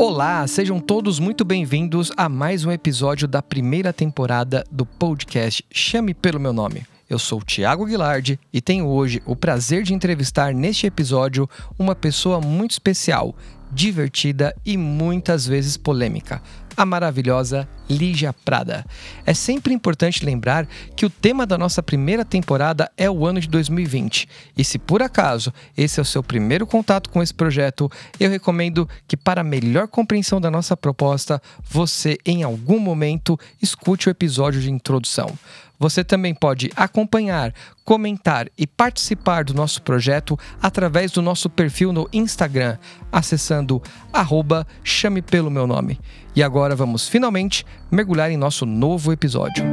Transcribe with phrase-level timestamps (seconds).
[0.00, 6.14] Olá, sejam todos muito bem-vindos a mais um episódio da primeira temporada do podcast Chame
[6.14, 6.86] pelo meu nome.
[7.10, 11.96] Eu sou o Thiago Guilardi e tenho hoje o prazer de entrevistar neste episódio uma
[11.96, 13.34] pessoa muito especial,
[13.70, 16.42] divertida e muitas vezes polêmica,
[16.76, 18.84] a maravilhosa Lígia Prada.
[19.26, 23.48] É sempre importante lembrar que o tema da nossa primeira temporada é o ano de
[23.48, 24.28] 2020.
[24.56, 27.90] E se por acaso esse é o seu primeiro contato com esse projeto,
[28.20, 34.10] eu recomendo que, para melhor compreensão da nossa proposta, você em algum momento escute o
[34.10, 35.36] episódio de introdução.
[35.78, 42.08] Você também pode acompanhar, comentar e participar do nosso projeto através do nosso perfil no
[42.12, 42.76] Instagram,
[43.12, 43.80] acessando
[44.12, 46.00] arroba chame pelo meu nome.
[46.34, 49.64] E agora vamos finalmente mergulhar em nosso novo episódio.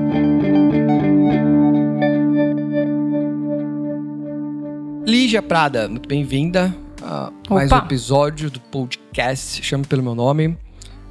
[5.08, 10.56] Lígia Prada, muito bem-vinda a mais um episódio do podcast Chame pelo meu nome.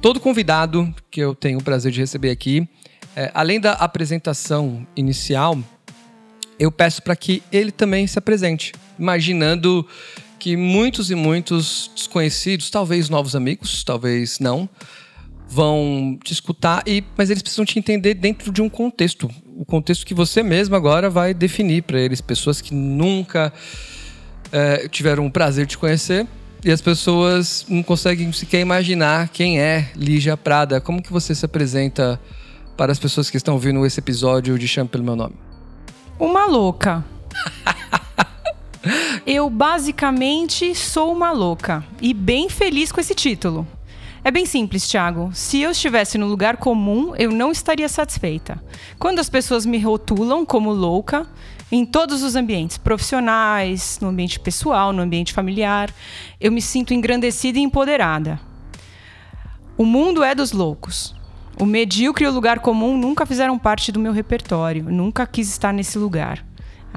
[0.01, 2.67] Todo convidado que eu tenho o prazer de receber aqui
[3.15, 5.57] é, além da apresentação inicial,
[6.59, 9.87] eu peço para que ele também se apresente, imaginando
[10.37, 14.69] que muitos e muitos desconhecidos, talvez novos amigos, talvez não,
[15.47, 19.29] vão te escutar, e, mas eles precisam te entender dentro de um contexto.
[19.55, 23.53] O contexto que você mesmo agora vai definir para eles, pessoas que nunca
[24.51, 26.27] é, tiveram o prazer de conhecer.
[26.63, 30.81] E as pessoas não conseguem sequer imaginar quem é Lígia Prada.
[30.81, 32.19] Como que você se apresenta
[32.75, 35.35] para as pessoas que estão ouvindo esse episódio de Chame pelo meu nome?
[36.19, 37.03] Uma louca.
[39.25, 43.67] eu basicamente sou uma louca e bem feliz com esse título.
[44.23, 45.29] É bem simples, Thiago.
[45.33, 48.61] Se eu estivesse no lugar comum, eu não estaria satisfeita.
[48.97, 51.27] Quando as pessoas me rotulam como louca,
[51.71, 55.93] em todos os ambientes, profissionais, no ambiente pessoal, no ambiente familiar,
[56.39, 58.39] eu me sinto engrandecida e empoderada.
[59.77, 61.13] O mundo é dos loucos.
[61.59, 64.83] O medíocre e o lugar comum nunca fizeram parte do meu repertório.
[64.83, 66.45] Nunca quis estar nesse lugar.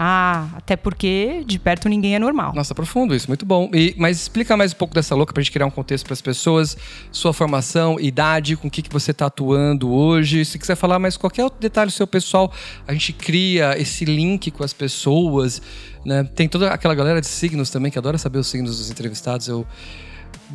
[0.00, 2.52] Ah, até porque de perto ninguém é normal.
[2.54, 3.68] Nossa, profundo isso, muito bom.
[3.74, 6.22] E, mas explica mais um pouco dessa louca pra gente criar um contexto para as
[6.22, 6.76] pessoas,
[7.10, 10.44] sua formação, idade, com o que, que você está atuando hoje.
[10.44, 12.52] Se quiser falar mais qualquer outro detalhe seu pessoal,
[12.86, 15.60] a gente cria esse link com as pessoas.
[16.04, 16.22] Né?
[16.22, 19.48] Tem toda aquela galera de signos também que adora saber os signos dos entrevistados.
[19.48, 19.66] Eu,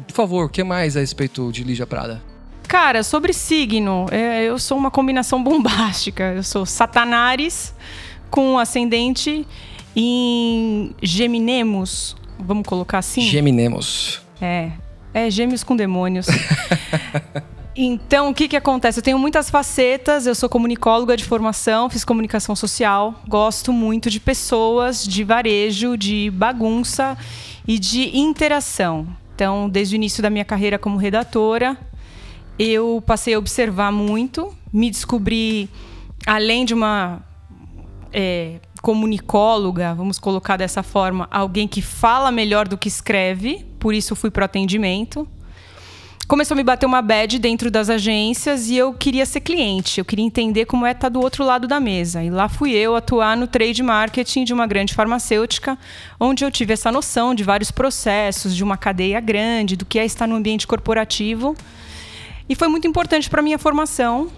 [0.08, 2.33] por favor, o que mais a respeito de Lígia Prada?
[2.68, 6.34] Cara, sobre signo, é, eu sou uma combinação bombástica.
[6.36, 7.74] Eu sou Satanares
[8.30, 9.46] com ascendente
[9.96, 13.22] em Geminemos, vamos colocar assim?
[13.22, 14.22] Geminemos.
[14.42, 14.72] É,
[15.14, 16.26] é gêmeos com demônios.
[17.76, 19.00] Então, o que, que acontece?
[19.00, 24.20] Eu tenho muitas facetas, eu sou comunicóloga de formação, fiz comunicação social, gosto muito de
[24.20, 27.18] pessoas, de varejo, de bagunça
[27.68, 29.08] e de interação.
[29.34, 31.76] Então, desde o início da minha carreira como redatora,
[32.58, 35.70] eu passei a observar muito, me descobri,
[36.26, 37.22] além de uma
[38.12, 44.16] é, comunicóloga, vamos colocar dessa forma, alguém que fala melhor do que escreve, por isso
[44.16, 45.28] fui para atendimento.
[46.26, 50.06] Começou a me bater uma bad dentro das agências e eu queria ser cliente, eu
[50.06, 52.24] queria entender como é estar do outro lado da mesa.
[52.24, 55.78] E lá fui eu atuar no trade marketing de uma grande farmacêutica,
[56.18, 60.06] onde eu tive essa noção de vários processos, de uma cadeia grande, do que é
[60.06, 61.56] estar no ambiente corporativo
[62.48, 64.32] e foi muito importante para minha formação.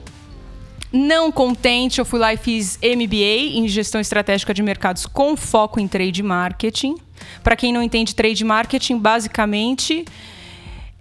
[0.92, 5.80] Não contente, eu fui lá e fiz MBA em gestão estratégica de mercados com foco
[5.80, 6.96] em trade marketing.
[7.44, 10.06] Para quem não entende trade marketing, basicamente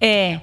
[0.00, 0.40] é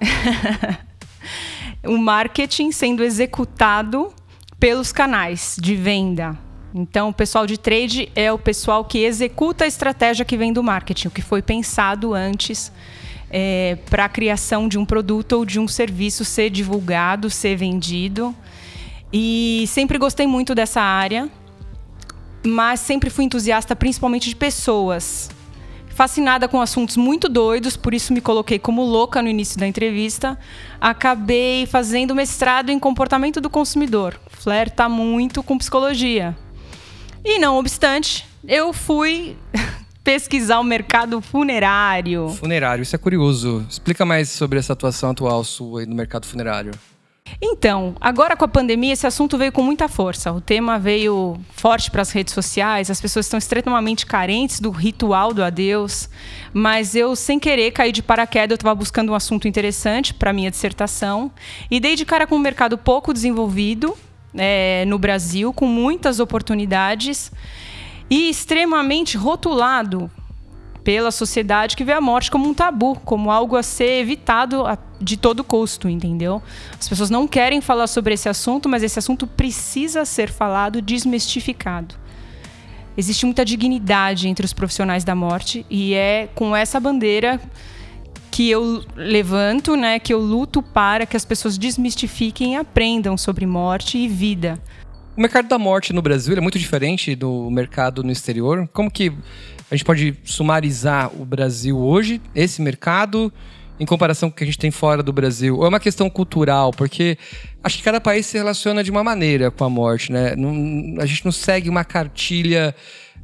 [1.84, 4.12] o marketing sendo executado
[4.58, 6.38] pelos canais de venda.
[6.74, 10.62] Então, o pessoal de trade é o pessoal que executa a estratégia que vem do
[10.62, 12.72] marketing, o que foi pensado antes
[13.36, 18.32] é, para a criação de um produto ou de um serviço ser divulgado, ser vendido.
[19.12, 21.28] E sempre gostei muito dessa área,
[22.46, 25.28] mas sempre fui entusiasta principalmente de pessoas.
[25.88, 30.38] Fascinada com assuntos muito doidos, por isso me coloquei como louca no início da entrevista.
[30.80, 34.16] Acabei fazendo mestrado em comportamento do consumidor.
[34.28, 36.36] Flerta muito com psicologia.
[37.24, 39.36] E não obstante, eu fui
[40.04, 42.28] pesquisar o mercado funerário.
[42.28, 43.66] Funerário, isso é curioso.
[43.68, 46.72] Explica mais sobre essa atuação atual sua no mercado funerário.
[47.40, 50.30] Então, agora com a pandemia, esse assunto veio com muita força.
[50.30, 55.32] O tema veio forte para as redes sociais, as pessoas estão extremamente carentes do ritual
[55.32, 56.08] do adeus.
[56.52, 60.50] Mas eu, sem querer, caí de paraquedas, eu estava buscando um assunto interessante para minha
[60.50, 61.32] dissertação.
[61.70, 63.96] E dei de cara com um mercado pouco desenvolvido
[64.36, 67.32] é, no Brasil, com muitas oportunidades
[68.14, 70.08] e extremamente rotulado
[70.84, 74.62] pela sociedade que vê a morte como um tabu, como algo a ser evitado
[75.00, 76.40] de todo custo, entendeu?
[76.78, 81.96] As pessoas não querem falar sobre esse assunto, mas esse assunto precisa ser falado, desmistificado.
[82.96, 87.40] Existe muita dignidade entre os profissionais da morte e é com essa bandeira
[88.30, 93.44] que eu levanto, né, que eu luto para que as pessoas desmistifiquem e aprendam sobre
[93.44, 94.60] morte e vida.
[95.16, 98.68] O mercado da morte no Brasil é muito diferente do mercado no exterior.
[98.72, 99.12] Como que
[99.70, 103.32] a gente pode sumarizar o Brasil hoje, esse mercado,
[103.78, 105.56] em comparação com o que a gente tem fora do Brasil?
[105.56, 106.72] Ou é uma questão cultural?
[106.72, 107.16] Porque
[107.62, 110.34] acho que cada país se relaciona de uma maneira com a morte, né?
[110.34, 112.74] Não, a gente não segue uma cartilha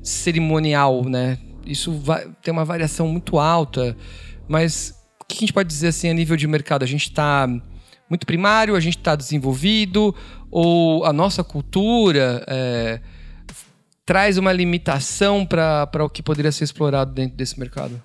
[0.00, 1.38] cerimonial, né?
[1.66, 3.96] Isso vai, tem uma variação muito alta,
[4.48, 6.84] mas o que a gente pode dizer assim a nível de mercado?
[6.84, 7.48] A gente está
[8.08, 10.14] muito primário, a gente está desenvolvido,
[10.50, 13.00] ou a nossa cultura é,
[14.04, 18.00] traz uma limitação para o que poderia ser explorado dentro desse mercado?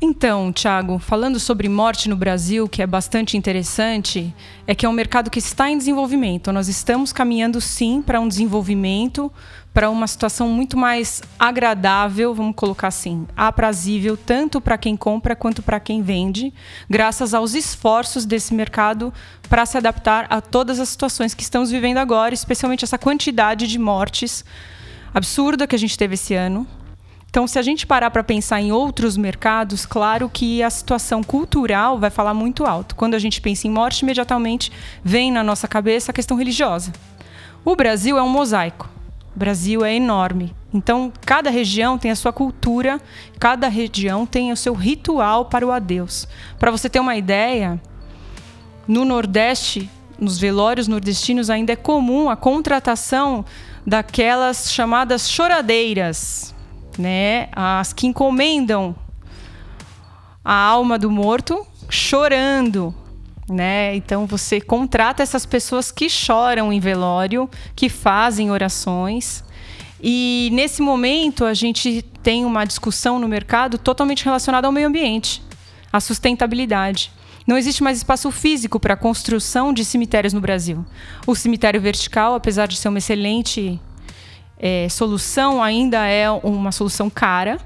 [0.00, 4.34] Então, Thiago, falando sobre morte no Brasil, que é bastante interessante,
[4.66, 6.52] é que é um mercado que está em desenvolvimento.
[6.52, 9.32] Nós estamos caminhando sim para um desenvolvimento,
[9.72, 15.62] para uma situação muito mais agradável, vamos colocar assim, aprazível, tanto para quem compra quanto
[15.62, 16.52] para quem vende,
[16.88, 19.12] graças aos esforços desse mercado
[19.48, 23.78] para se adaptar a todas as situações que estamos vivendo agora, especialmente essa quantidade de
[23.78, 24.44] mortes
[25.14, 26.66] absurda que a gente teve esse ano.
[27.32, 31.98] Então, se a gente parar para pensar em outros mercados, claro que a situação cultural
[31.98, 32.94] vai falar muito alto.
[32.94, 34.70] Quando a gente pensa em morte, imediatamente
[35.02, 36.92] vem na nossa cabeça a questão religiosa.
[37.64, 38.86] O Brasil é um mosaico.
[39.34, 40.54] O Brasil é enorme.
[40.72, 43.00] Então, cada região tem a sua cultura,
[43.38, 46.28] cada região tem o seu ritual para o adeus.
[46.58, 47.80] Para você ter uma ideia,
[48.86, 53.44] no Nordeste, nos velórios nordestinos, ainda é comum a contratação
[53.86, 56.54] daquelas chamadas choradeiras,
[56.98, 57.48] né?
[57.52, 58.94] As que encomendam
[60.44, 62.94] a alma do morto chorando,
[63.48, 63.94] né?
[63.96, 69.44] Então você contrata essas pessoas que choram em velório, que fazem orações.
[70.02, 75.42] E nesse momento a gente tem uma discussão no mercado totalmente relacionada ao meio ambiente,
[75.92, 77.10] à sustentabilidade.
[77.46, 80.84] Não existe mais espaço físico para a construção de cemitérios no Brasil.
[81.26, 83.80] O cemitério vertical, apesar de ser uma excelente
[84.58, 87.58] é, solução, ainda é uma solução cara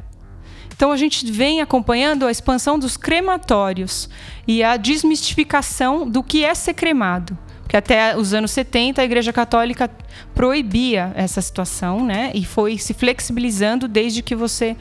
[0.76, 4.10] então a gente vem acompanhando a expansão dos crematórios
[4.46, 7.36] e a desmistificação do que é ser cremado.
[7.62, 9.90] Porque até os anos 70 a Igreja Católica
[10.34, 12.30] proibia essa situação, né?
[12.34, 14.76] E foi se flexibilizando desde que você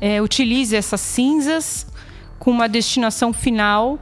[0.00, 1.86] é, utilize essas cinzas
[2.38, 3.98] com uma destinação final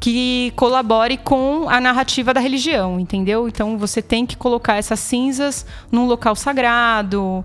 [0.00, 3.48] que colabore com a narrativa da religião, entendeu?
[3.48, 7.44] Então você tem que colocar essas cinzas num local sagrado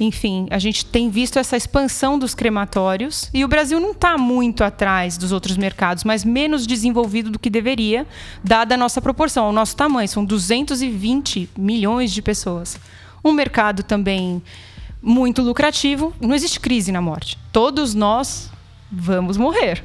[0.00, 4.64] enfim, a gente tem visto essa expansão dos crematórios e o Brasil não está muito
[4.64, 8.06] atrás dos outros mercados, mas menos desenvolvido do que deveria,
[8.42, 10.08] dada a nossa proporção, o nosso tamanho.
[10.08, 12.80] São 220 milhões de pessoas.
[13.22, 14.42] Um mercado também
[15.02, 16.14] muito lucrativo.
[16.20, 17.38] Não existe crise na morte.
[17.52, 18.50] Todos nós
[18.90, 19.84] vamos morrer.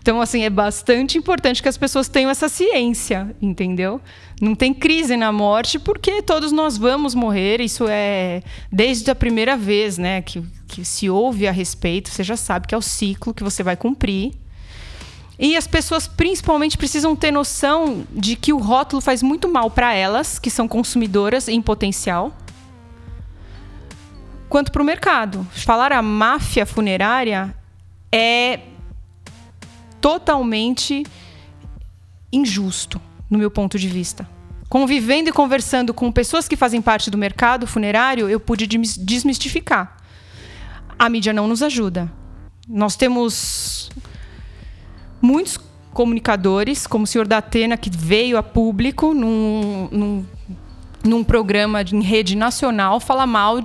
[0.00, 4.00] Então, assim, é bastante importante que as pessoas tenham essa ciência, entendeu?
[4.40, 7.60] Não tem crise na morte porque todos nós vamos morrer.
[7.60, 8.42] Isso é
[8.72, 12.08] desde a primeira vez, né, que, que se ouve a respeito.
[12.08, 14.32] Você já sabe que é o ciclo que você vai cumprir.
[15.38, 19.94] E as pessoas principalmente precisam ter noção de que o rótulo faz muito mal para
[19.94, 22.32] elas, que são consumidoras em potencial,
[24.48, 25.46] quanto para o mercado.
[25.50, 27.54] Falar a máfia funerária
[28.12, 28.60] é
[30.00, 31.04] totalmente
[32.32, 34.28] injusto, no meu ponto de vista.
[34.68, 39.96] Convivendo e conversando com pessoas que fazem parte do mercado funerário, eu pude desmistificar.
[40.98, 42.10] A mídia não nos ajuda.
[42.68, 43.90] Nós temos
[45.20, 45.58] muitos
[45.92, 50.26] comunicadores, como o senhor da Atena, que veio a público num, num,
[51.02, 53.62] num programa em rede nacional falar mal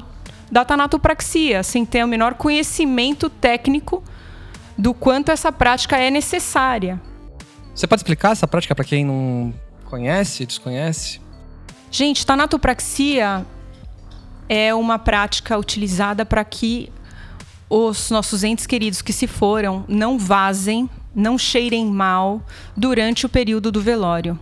[0.52, 4.04] da tanatopraxia, sem ter o menor conhecimento técnico
[4.78, 7.02] do quanto essa prática é necessária.
[7.74, 9.54] Você pode explicar essa prática para quem não
[9.86, 11.20] conhece, desconhece?
[11.92, 13.46] Gente, tanatopraxia
[14.48, 16.92] é uma prática utilizada para que
[17.70, 22.42] os nossos entes queridos que se foram não vazem, não cheirem mal
[22.76, 24.40] durante o período do velório.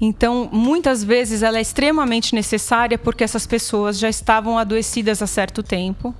[0.00, 5.62] Então, muitas vezes ela é extremamente necessária porque essas pessoas já estavam adoecidas há certo
[5.62, 6.12] tempo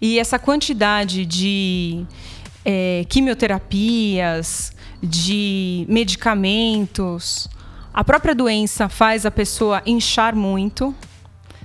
[0.00, 2.06] e essa quantidade de
[2.68, 7.48] é, quimioterapias, de medicamentos.
[7.94, 10.92] A própria doença faz a pessoa inchar muito,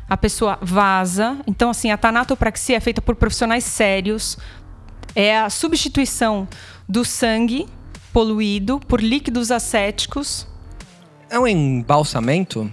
[0.07, 1.39] a pessoa vaza.
[1.47, 4.37] Então, assim, a tanatopraxia é feita por profissionais sérios,
[5.13, 6.47] É a substituição
[6.87, 7.67] do sangue
[8.13, 10.47] poluído por líquidos acéticos.
[11.29, 12.71] É um embalsamento?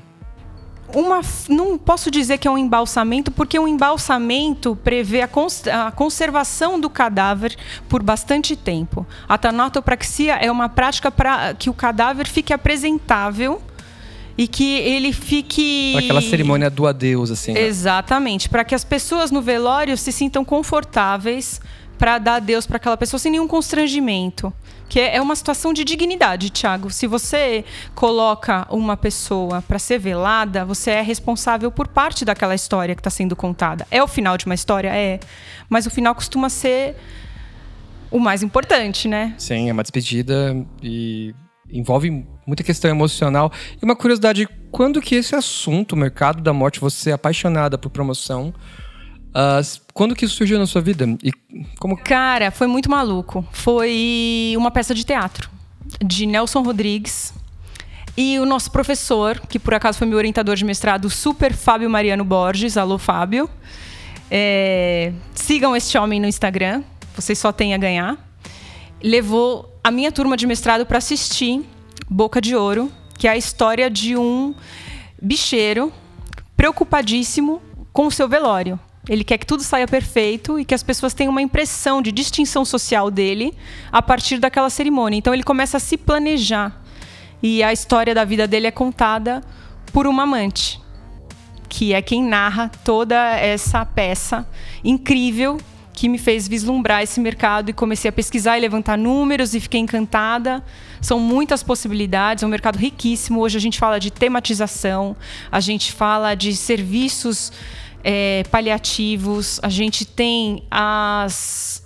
[0.94, 5.90] Uma, não posso dizer que é um embalsamento, porque um embalsamento prevê a, cons, a
[5.90, 7.54] conservação do cadáver
[7.88, 9.06] por bastante tempo.
[9.28, 13.60] A tanatopraxia é uma prática para que o cadáver fique apresentável
[14.36, 15.96] e que ele fique.
[15.98, 17.52] Aquela cerimônia do adeus, assim.
[17.52, 17.62] Né?
[17.62, 18.48] Exatamente.
[18.48, 21.60] Para que as pessoas no velório se sintam confortáveis
[21.98, 24.52] para dar adeus para aquela pessoa sem nenhum constrangimento.
[24.88, 26.90] Que é uma situação de dignidade, Tiago.
[26.90, 27.62] Se você
[27.94, 33.10] coloca uma pessoa para ser velada, você é responsável por parte daquela história que está
[33.10, 33.86] sendo contada.
[33.90, 34.88] É o final de uma história?
[34.94, 35.20] É.
[35.68, 36.96] Mas o final costuma ser
[38.10, 39.34] o mais importante, né?
[39.36, 41.34] Sim, é uma despedida e
[41.70, 43.52] envolve muita questão emocional.
[43.80, 47.90] E uma curiosidade, quando que esse assunto, o mercado da morte, você é apaixonada por
[47.90, 48.54] promoção,
[49.28, 51.06] Uh, quando que isso surgiu na sua vida?
[51.22, 51.32] E
[51.78, 51.96] como...
[51.96, 53.46] Cara, foi muito maluco.
[53.52, 55.50] Foi uma peça de teatro
[56.04, 57.32] de Nelson Rodrigues.
[58.16, 62.24] E o nosso professor, que por acaso foi meu orientador de mestrado, super Fábio Mariano
[62.24, 62.76] Borges.
[62.76, 63.48] Alô, Fábio.
[64.30, 66.82] É, sigam este homem no Instagram.
[67.14, 68.18] Vocês só têm a ganhar.
[69.02, 71.64] Levou a minha turma de mestrado para assistir
[72.10, 74.54] Boca de Ouro, que é a história de um
[75.22, 75.92] bicheiro
[76.56, 78.78] preocupadíssimo com o seu velório.
[79.08, 82.64] Ele quer que tudo saia perfeito e que as pessoas tenham uma impressão de distinção
[82.64, 83.54] social dele
[83.90, 85.16] a partir daquela cerimônia.
[85.16, 86.82] Então ele começa a se planejar.
[87.42, 89.42] E a história da vida dele é contada
[89.92, 90.80] por uma amante,
[91.68, 94.46] que é quem narra toda essa peça
[94.84, 95.58] incrível
[95.98, 99.80] que me fez vislumbrar esse mercado e comecei a pesquisar e levantar números e fiquei
[99.80, 100.62] encantada.
[101.00, 103.40] São muitas possibilidades, é um mercado riquíssimo.
[103.40, 105.16] Hoje a gente fala de tematização,
[105.50, 107.50] a gente fala de serviços
[108.10, 111.84] é, paliativos, a gente tem as.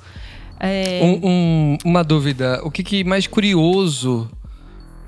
[0.60, 1.00] É...
[1.02, 4.30] Um, um, uma dúvida: o que, que mais curioso.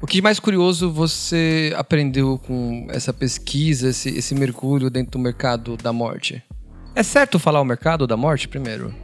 [0.03, 5.79] O que mais curioso você aprendeu com essa pesquisa, esse, esse mergulho dentro do mercado
[5.79, 6.43] da morte?
[6.95, 8.95] É certo falar o mercado da morte primeiro?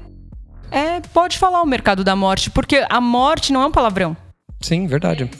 [0.70, 4.14] É, pode falar o mercado da morte, porque a morte não é um palavrão.
[4.60, 5.30] Sim, verdade.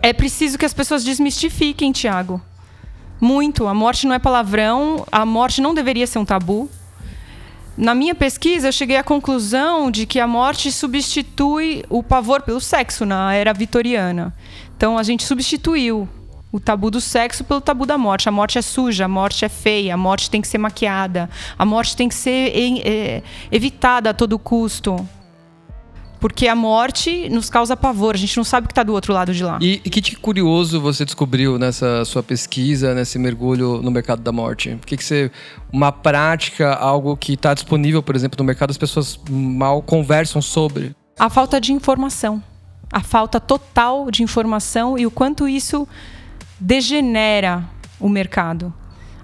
[0.00, 2.40] É preciso que as pessoas desmistifiquem, Tiago.
[3.24, 3.66] Muito.
[3.66, 6.68] A morte não é palavrão, a morte não deveria ser um tabu.
[7.74, 12.60] Na minha pesquisa, eu cheguei à conclusão de que a morte substitui o pavor pelo
[12.60, 14.36] sexo na era vitoriana.
[14.76, 16.06] Então, a gente substituiu
[16.52, 18.28] o tabu do sexo pelo tabu da morte.
[18.28, 21.64] A morte é suja, a morte é feia, a morte tem que ser maquiada, a
[21.64, 22.52] morte tem que ser
[22.84, 24.96] é, evitada a todo custo.
[26.24, 29.12] Porque a morte nos causa pavor, a gente não sabe o que está do outro
[29.12, 29.58] lado de lá.
[29.60, 34.32] E, e que de curioso você descobriu nessa sua pesquisa, nesse mergulho no mercado da
[34.32, 34.70] morte?
[34.70, 35.30] O que, que você.
[35.70, 40.96] Uma prática, algo que está disponível, por exemplo, no mercado, as pessoas mal conversam sobre?
[41.18, 42.42] A falta de informação.
[42.90, 45.86] A falta total de informação e o quanto isso
[46.58, 47.68] degenera
[48.00, 48.72] o mercado.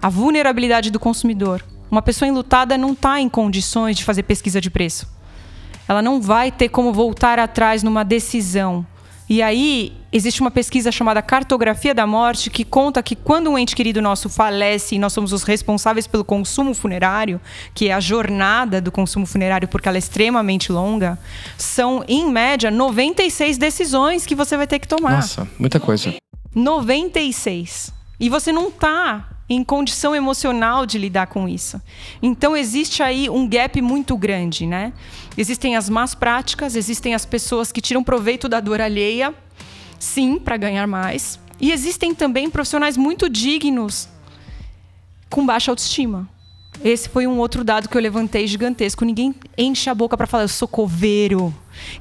[0.02, 1.64] A vulnerabilidade do consumidor.
[1.90, 5.18] Uma pessoa enlutada não está em condições de fazer pesquisa de preço
[5.90, 8.86] ela não vai ter como voltar atrás numa decisão.
[9.28, 13.74] E aí, existe uma pesquisa chamada Cartografia da Morte que conta que quando um ente
[13.74, 17.40] querido nosso falece e nós somos os responsáveis pelo consumo funerário,
[17.74, 21.18] que é a jornada do consumo funerário porque ela é extremamente longa,
[21.58, 25.16] são em média 96 decisões que você vai ter que tomar.
[25.16, 26.14] Nossa, muita coisa.
[26.54, 27.92] 96.
[28.20, 31.82] E você não está em condição emocional de lidar com isso.
[32.22, 34.92] Então existe aí um gap muito grande, né?
[35.36, 39.34] Existem as más práticas, existem as pessoas que tiram proveito da dor alheia,
[39.98, 41.40] sim, para ganhar mais.
[41.60, 44.08] E existem também profissionais muito dignos
[45.28, 46.28] com baixa autoestima.
[46.84, 49.04] Esse foi um outro dado que eu levantei gigantesco.
[49.04, 51.52] Ninguém enche a boca para falar, eu sou coveiro.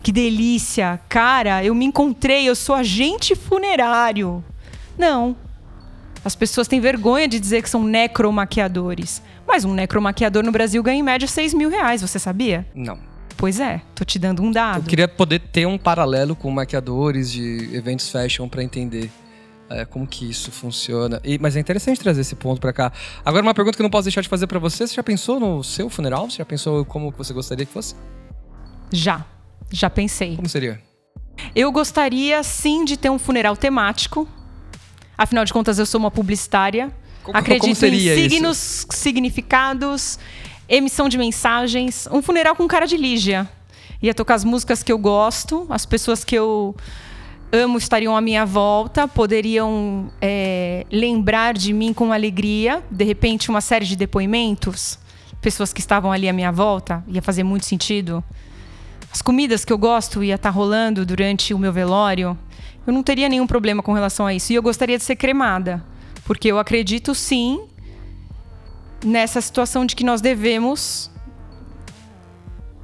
[0.03, 1.01] Que delícia.
[1.10, 4.44] Cara, eu me encontrei, eu sou agente funerário.
[4.98, 5.36] Não,
[6.24, 9.22] as pessoas têm vergonha de dizer que são necromaquiadores.
[9.48, 12.66] Mas um necromaquiador no Brasil ganha em média 6 mil reais, você sabia?
[12.76, 13.00] Não.
[13.38, 14.80] Pois é, tô te dando um dado.
[14.80, 19.10] Eu queria poder ter um paralelo com maquiadores de eventos fashion para entender
[19.70, 21.22] é, como que isso funciona.
[21.24, 22.92] E, mas é interessante trazer esse ponto para cá.
[23.24, 25.40] Agora, uma pergunta que eu não posso deixar de fazer para você: você já pensou
[25.40, 26.30] no seu funeral?
[26.30, 27.96] Você já pensou como você gostaria que fosse?
[28.92, 29.26] Já,
[29.72, 30.36] já pensei.
[30.36, 30.82] Como seria?
[31.56, 34.28] Eu gostaria sim de ter um funeral temático
[35.20, 36.90] Afinal de contas, eu sou uma publicitária.
[37.24, 38.88] Como, Acredito como em signos, isso?
[38.92, 40.18] significados,
[40.70, 42.08] emissão de mensagens.
[42.10, 43.46] Um funeral com cara de Lígia.
[44.02, 46.74] Ia tocar as músicas que eu gosto, as pessoas que eu
[47.52, 52.82] amo estariam à minha volta, poderiam é, lembrar de mim com alegria.
[52.90, 54.98] De repente, uma série de depoimentos,
[55.42, 58.24] pessoas que estavam ali à minha volta, ia fazer muito sentido.
[59.12, 62.38] as comidas que eu gosto ia estar tá rolando durante o meu velório,
[62.86, 64.52] eu não teria nenhum problema com relação a isso.
[64.52, 65.84] E eu gostaria de ser cremada,
[66.26, 67.62] porque eu acredito sim
[69.04, 71.10] nessa situação de que nós devemos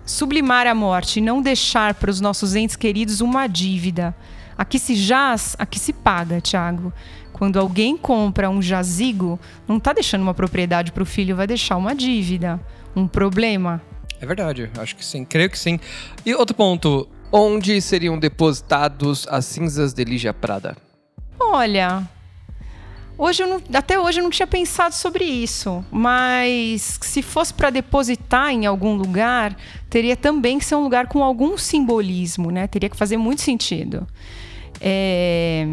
[0.06, 4.16] sublimar a morte, não deixar para os nossos entes queridos uma dívida.
[4.58, 6.94] Aqui se jaz, aqui se paga, Tiago.
[7.34, 9.38] Quando alguém compra um jazigo,
[9.68, 12.62] não está deixando uma propriedade para o filho, vai deixar uma dívida,
[12.96, 13.82] um problema.
[14.22, 15.78] É verdade, acho que sim, creio que sim.
[16.26, 20.76] E outro ponto, onde seriam depositados as cinzas de Lígia Prada?
[21.40, 22.08] Olha,
[23.18, 28.50] Hoje não, até hoje eu não tinha pensado sobre isso, mas se fosse para depositar
[28.52, 29.56] em algum lugar,
[29.90, 32.68] teria também que ser um lugar com algum simbolismo, né?
[32.68, 34.06] Teria que fazer muito sentido.
[34.82, 35.66] É...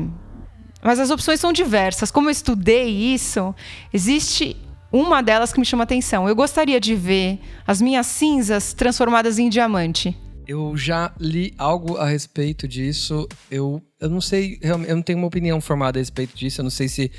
[0.80, 2.12] Mas as opções são diversas.
[2.12, 3.52] Como eu estudei isso,
[3.92, 4.56] existe
[4.92, 6.28] uma delas que me chama atenção.
[6.28, 10.16] Eu gostaria de ver as minhas cinzas transformadas em diamante.
[10.46, 13.28] Eu já li algo a respeito disso.
[13.50, 16.60] Eu, eu não sei, eu não tenho uma opinião formada a respeito disso.
[16.60, 17.10] Eu não sei se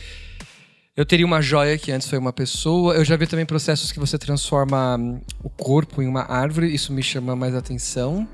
[0.96, 2.94] eu teria uma joia que antes foi uma pessoa.
[2.94, 6.74] Eu já vi também processos que você transforma hum, o corpo em uma árvore.
[6.74, 8.28] Isso me chama mais atenção.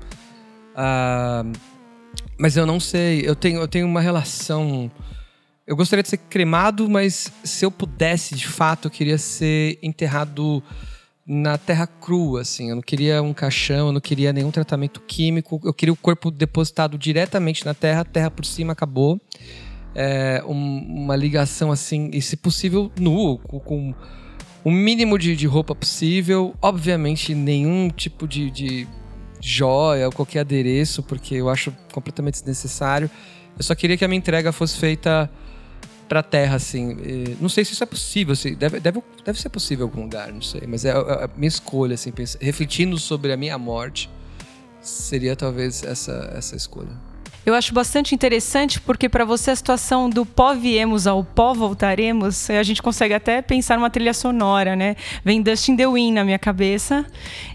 [0.72, 1.52] Uh,
[2.38, 3.22] mas eu não sei.
[3.26, 4.90] Eu tenho, eu tenho uma relação.
[5.66, 10.62] Eu gostaria de ser cremado, mas se eu pudesse, de fato, eu queria ser enterrado
[11.26, 12.70] na terra crua, assim.
[12.70, 15.60] Eu não queria um caixão, eu não queria nenhum tratamento químico.
[15.64, 19.20] Eu queria o corpo depositado diretamente na terra, terra por cima, acabou.
[19.94, 23.92] É, um, uma ligação assim, e se possível, nu, com,
[24.62, 26.54] o mínimo de, de, roupa possível.
[26.60, 28.88] Obviamente, nenhum tipo de, de
[29.40, 33.10] joia ou qualquer adereço, porque eu acho completamente desnecessário.
[33.56, 35.30] Eu só queria que a minha entrega fosse feita
[36.10, 36.96] para a Terra, assim.
[37.40, 40.32] não sei se isso é possível, assim, deve, deve, deve ser possível em algum lugar,
[40.32, 40.62] não sei.
[40.66, 44.10] Mas é, é a minha escolha, assim, refletindo sobre a minha morte,
[44.82, 46.90] seria talvez essa, essa escolha.
[47.44, 52.50] Eu acho bastante interessante porque para você a situação do pó viemos ao pó voltaremos,
[52.50, 54.94] a gente consegue até pensar numa trilha sonora, né?
[55.24, 57.06] Vem Dustin the Wind na minha cabeça.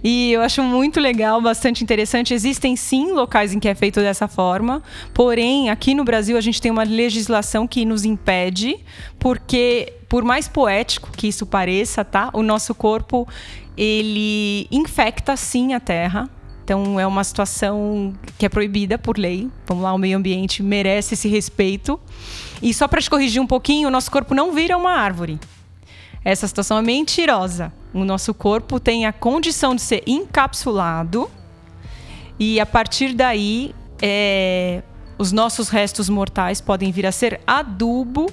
[0.03, 2.33] E eu acho muito legal, bastante interessante.
[2.33, 4.81] Existem sim locais em que é feito dessa forma,
[5.13, 8.77] porém aqui no Brasil a gente tem uma legislação que nos impede,
[9.19, 12.31] porque por mais poético que isso pareça, tá?
[12.33, 13.27] O nosso corpo
[13.77, 16.27] ele infecta sim a terra
[16.65, 19.47] então é uma situação que é proibida por lei.
[19.67, 21.99] Vamos lá, o meio ambiente merece esse respeito.
[22.59, 25.39] E só para te corrigir um pouquinho, o nosso corpo não vira uma árvore.
[26.23, 27.71] Essa situação é mentirosa.
[27.93, 31.29] O nosso corpo tem a condição de ser encapsulado
[32.39, 34.81] e a partir daí é,
[35.19, 38.25] os nossos restos mortais podem vir a ser adubo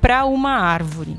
[0.00, 1.16] para uma árvore.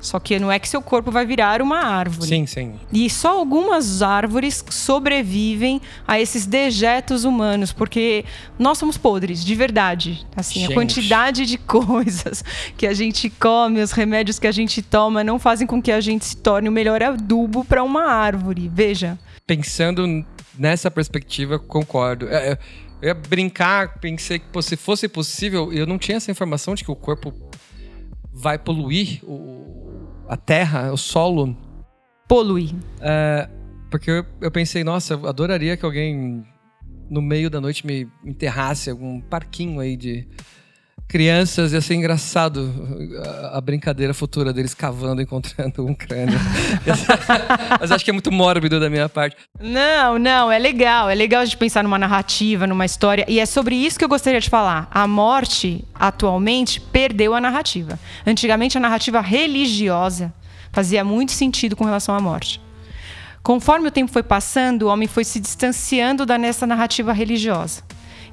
[0.00, 2.28] Só que não é que seu corpo vai virar uma árvore.
[2.28, 2.74] Sim, sim.
[2.92, 8.24] E só algumas árvores sobrevivem a esses dejetos humanos, porque
[8.58, 10.26] nós somos podres, de verdade.
[10.34, 10.72] Assim, gente.
[10.72, 12.42] a quantidade de coisas
[12.76, 16.00] que a gente come, os remédios que a gente toma, não fazem com que a
[16.00, 18.70] gente se torne o melhor adubo para uma árvore.
[18.72, 19.18] Veja.
[19.46, 20.24] Pensando
[20.58, 22.26] nessa perspectiva, concordo.
[22.26, 22.56] Eu
[23.02, 26.96] ia brincar, pensei que se fosse possível, eu não tinha essa informação de que o
[26.96, 27.32] corpo
[28.32, 29.70] vai poluir o
[30.30, 31.56] a terra, o solo.
[32.28, 32.70] Polui.
[33.00, 33.48] É,
[33.90, 36.46] porque eu, eu pensei, nossa, eu adoraria que alguém
[37.10, 40.28] no meio da noite me enterrasse algum parquinho aí de
[41.10, 42.72] crianças, ia ser engraçado
[43.52, 46.38] a, brincadeira futura deles cavando, encontrando um crânio.
[47.80, 49.36] Mas acho que é muito mórbido da minha parte.
[49.60, 51.10] Não, não, é legal.
[51.10, 53.24] É legal de pensar numa narrativa, numa história.
[53.28, 54.88] E é sobre isso que eu gostaria de falar.
[54.92, 57.98] A morte, atualmente, perdeu a narrativa.
[58.24, 60.32] Antigamente, a narrativa religiosa
[60.70, 62.60] fazia muito sentido com relação à morte.
[63.42, 67.82] Conforme o tempo foi passando, o homem foi se distanciando da nessa narrativa religiosa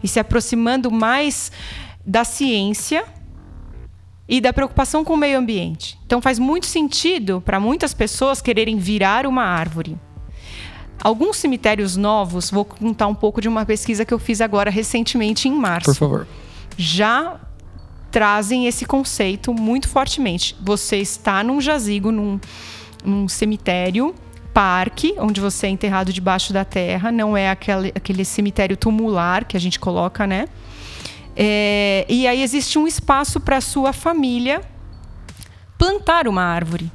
[0.03, 1.51] e se aproximando mais
[2.07, 3.03] da ciência
[4.29, 5.99] e da preocupação com o meio ambiente.
[6.05, 9.97] Então faz muito sentido para muitas pessoas quererem virar uma árvore.
[11.03, 15.49] Alguns cemitérios novos, vou contar um pouco de uma pesquisa que eu fiz agora recentemente
[15.49, 15.91] em março.
[15.91, 16.27] Por favor.
[16.77, 17.39] Já
[18.09, 20.55] trazem esse conceito muito fortemente.
[20.61, 22.39] Você está num jazigo, num,
[23.03, 24.15] num cemitério,
[24.53, 29.55] parque, onde você é enterrado debaixo da terra, não é aquele, aquele cemitério tumular que
[29.55, 30.47] a gente coloca, né?
[31.39, 34.59] É, e aí existe um espaço para a sua família
[35.77, 36.91] plantar uma árvore.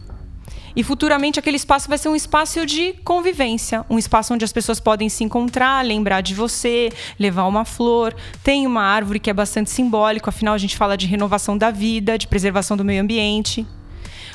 [0.74, 4.80] E futuramente aquele espaço vai ser um espaço de convivência, um espaço onde as pessoas
[4.80, 8.16] podem se encontrar, lembrar de você, levar uma flor.
[8.42, 12.18] Tem uma árvore que é bastante simbólico, afinal a gente fala de renovação da vida,
[12.18, 13.64] de preservação do meio ambiente.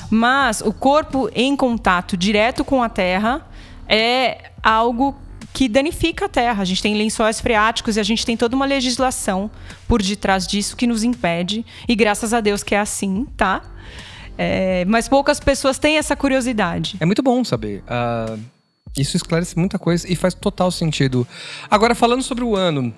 [0.09, 3.45] Mas o corpo em contato direto com a terra
[3.89, 5.15] é algo
[5.57, 6.61] que danifica a terra.
[6.61, 9.49] A gente tem lençóis freáticos e a gente tem toda uma legislação
[9.87, 11.65] por detrás disso que nos impede.
[11.87, 13.63] E graças a Deus que é assim, tá?
[14.37, 16.97] É, mas poucas pessoas têm essa curiosidade.
[16.99, 17.83] É muito bom saber.
[17.87, 18.39] Uh,
[18.95, 21.27] isso esclarece muita coisa e faz total sentido.
[21.71, 22.93] Agora, falando sobre o ano,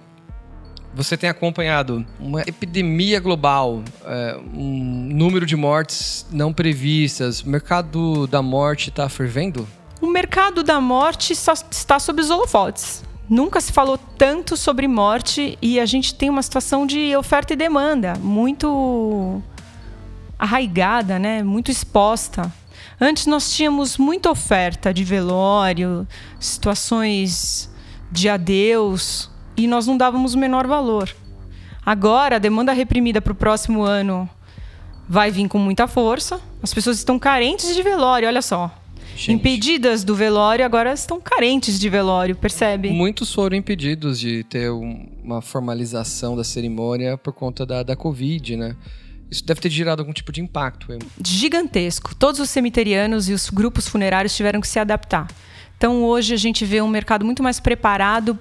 [0.93, 8.27] você tem acompanhado uma epidemia global, é, um número de mortes não previstas, o mercado
[8.27, 9.65] da morte está fervendo?
[10.01, 13.03] O mercado da morte está sob os holofotes.
[13.29, 17.55] Nunca se falou tanto sobre morte e a gente tem uma situação de oferta e
[17.55, 19.41] demanda muito
[20.37, 21.43] arraigada, né?
[21.43, 22.51] Muito exposta.
[22.99, 26.07] Antes nós tínhamos muita oferta de velório,
[26.39, 27.69] situações
[28.11, 31.13] de adeus e nós não dávamos o menor valor.
[31.85, 34.29] Agora a demanda reprimida para o próximo ano
[35.07, 36.39] vai vir com muita força.
[36.63, 38.71] As pessoas estão carentes de velório, olha só.
[39.19, 39.33] Gente.
[39.33, 42.89] Impedidas do velório, agora estão carentes de velório, percebe?
[42.89, 48.77] Muitos foram impedidos de ter uma formalização da cerimônia por conta da, da Covid, né?
[49.29, 50.87] Isso deve ter gerado algum tipo de impacto.
[51.21, 52.15] Gigantesco.
[52.15, 55.27] Todos os cemiterianos e os grupos funerários tiveram que se adaptar.
[55.77, 58.39] Então, hoje a gente vê um mercado muito mais preparado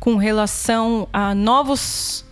[0.00, 2.24] com relação a novos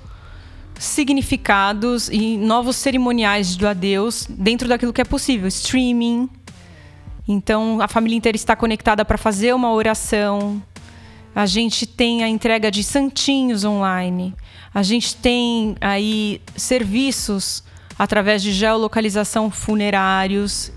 [0.77, 5.47] significados e novos cerimoniais do adeus dentro daquilo que é possível.
[5.47, 6.29] Streaming,
[7.27, 10.63] então, a família inteira está conectada para fazer uma oração.
[11.35, 14.35] A gente tem a entrega de santinhos online.
[14.73, 17.65] A gente tem aí serviços
[17.99, 20.71] através de geolocalização funerários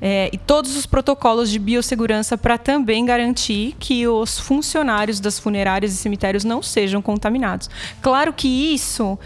[0.00, 5.92] é, e todos os protocolos de biossegurança para também garantir que os funcionários das funerárias
[5.92, 7.70] e cemitérios não sejam contaminados.
[8.02, 9.18] Claro que isso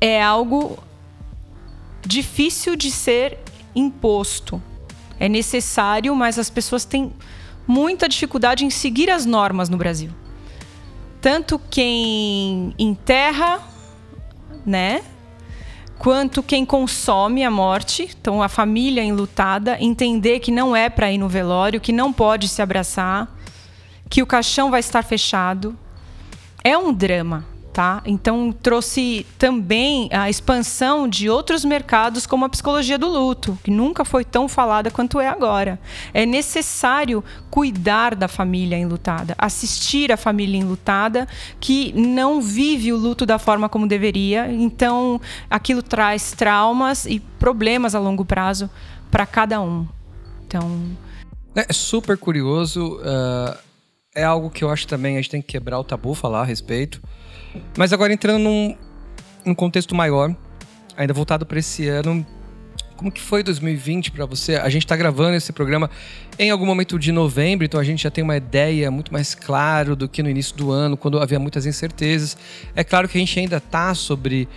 [0.00, 0.78] é algo
[2.06, 3.38] difícil de ser
[3.74, 4.62] imposto
[5.18, 7.12] é necessário, mas as pessoas têm
[7.66, 10.10] muita dificuldade em seguir as normas no Brasil.
[11.20, 13.60] Tanto quem enterra,
[14.64, 15.02] né?
[15.98, 21.18] Quanto quem consome a morte, então a família enlutada, entender que não é para ir
[21.18, 23.34] no velório, que não pode se abraçar,
[24.08, 25.76] que o caixão vai estar fechado.
[26.62, 28.00] É um drama tá?
[28.06, 34.02] Então trouxe também a expansão de outros mercados como a psicologia do luto, que nunca
[34.02, 35.78] foi tão falada quanto é agora.
[36.14, 41.28] É necessário cuidar da família enlutada, assistir a família enlutada
[41.60, 44.50] que não vive o luto da forma como deveria.
[44.50, 48.70] Então aquilo traz traumas e problemas a longo prazo
[49.10, 49.86] para cada um.
[50.46, 50.96] Então
[51.54, 52.96] é super curioso.
[53.02, 53.54] Uh,
[54.14, 56.44] é algo que eu acho também a gente tem que quebrar o tabu, falar a
[56.44, 57.02] respeito.
[57.76, 58.76] Mas agora entrando num,
[59.44, 60.34] num contexto maior,
[60.96, 62.26] ainda voltado para esse ano,
[62.96, 64.56] como que foi 2020 para você?
[64.56, 65.90] A gente está gravando esse programa
[66.38, 69.94] em algum momento de novembro, então a gente já tem uma ideia muito mais clara
[69.94, 72.36] do que no início do ano, quando havia muitas incertezas.
[72.74, 74.48] É claro que a gente ainda está sobre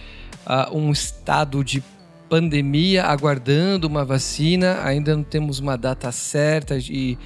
[0.48, 1.84] uh, um estado de
[2.30, 7.18] pandemia, aguardando uma vacina, ainda não temos uma data certa e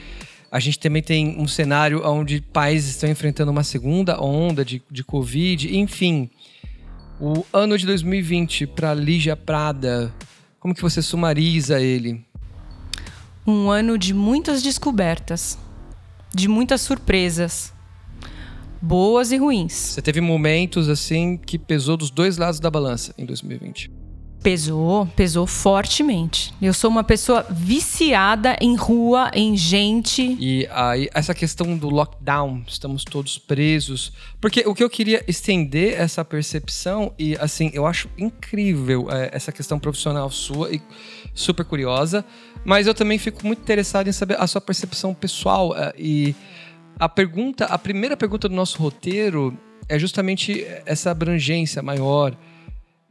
[0.54, 5.04] a gente também tem um cenário onde países estão enfrentando uma segunda onda de, de
[5.04, 5.76] Covid.
[5.76, 6.30] Enfim,
[7.20, 10.14] o ano de 2020 para Lígia Prada,
[10.60, 12.24] como que você sumariza ele?
[13.48, 15.58] Um ano de muitas descobertas,
[16.32, 17.74] de muitas surpresas,
[18.80, 19.74] boas e ruins.
[19.74, 24.03] Você teve momentos assim que pesou dos dois lados da balança em 2020.
[24.44, 26.54] Pesou, pesou fortemente.
[26.62, 30.36] Eu sou uma pessoa viciada em rua, em gente.
[30.38, 34.12] E aí, essa questão do lockdown, estamos todos presos.
[34.42, 39.50] Porque o que eu queria estender essa percepção, e assim, eu acho incrível é, essa
[39.50, 40.82] questão profissional sua e
[41.34, 42.26] super curiosa,
[42.66, 45.74] mas eu também fico muito interessado em saber a sua percepção pessoal.
[45.74, 46.36] É, e
[47.00, 52.36] a pergunta, a primeira pergunta do nosso roteiro é justamente essa abrangência maior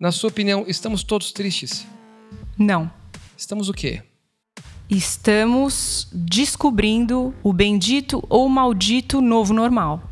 [0.03, 1.87] na sua opinião, estamos todos tristes?
[2.59, 2.91] Não.
[3.37, 4.03] Estamos o quê?
[4.91, 10.03] Estamos descobrindo o bendito ou maldito novo normal.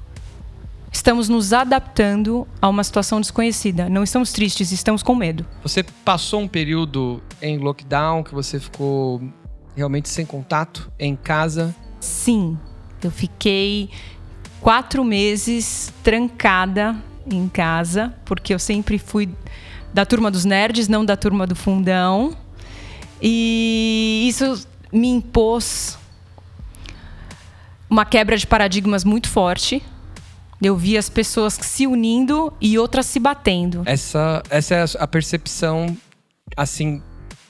[0.93, 3.89] Estamos nos adaptando a uma situação desconhecida.
[3.89, 5.45] Não estamos tristes, estamos com medo.
[5.65, 9.21] Você passou um período em lockdown que você ficou
[9.75, 11.75] realmente sem contato, em casa?
[11.99, 12.57] Sim.
[13.03, 13.91] Eu fiquei
[14.61, 16.97] quatro meses trancada
[17.29, 19.29] em casa, porque eu sempre fui
[19.93, 22.37] da turma dos nerds, não da turma do fundão.
[23.23, 25.99] E isso me impôs
[27.89, 29.83] uma quebra de paradigmas muito forte.
[30.63, 33.83] Eu vi as pessoas se unindo e outras se batendo.
[33.87, 35.97] Essa, essa é a percepção,
[36.57, 37.03] assim,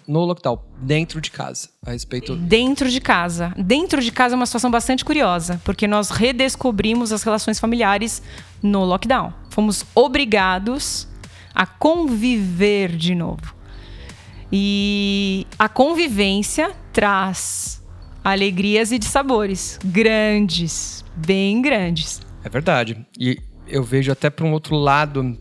[0.07, 2.35] no lockdown, dentro de casa, a respeito.
[2.37, 3.53] Dentro de casa.
[3.57, 8.23] Dentro de casa é uma situação bastante curiosa, porque nós redescobrimos as relações familiares
[8.63, 9.33] no lockdown.
[9.51, 11.07] Fomos obrigados
[11.55, 13.55] a conviver de novo.
[14.53, 17.83] E a convivência traz
[18.25, 22.21] alegrias e de sabores grandes, bem grandes.
[22.45, 23.07] É verdade.
[23.19, 25.39] E eu vejo até para um outro lado,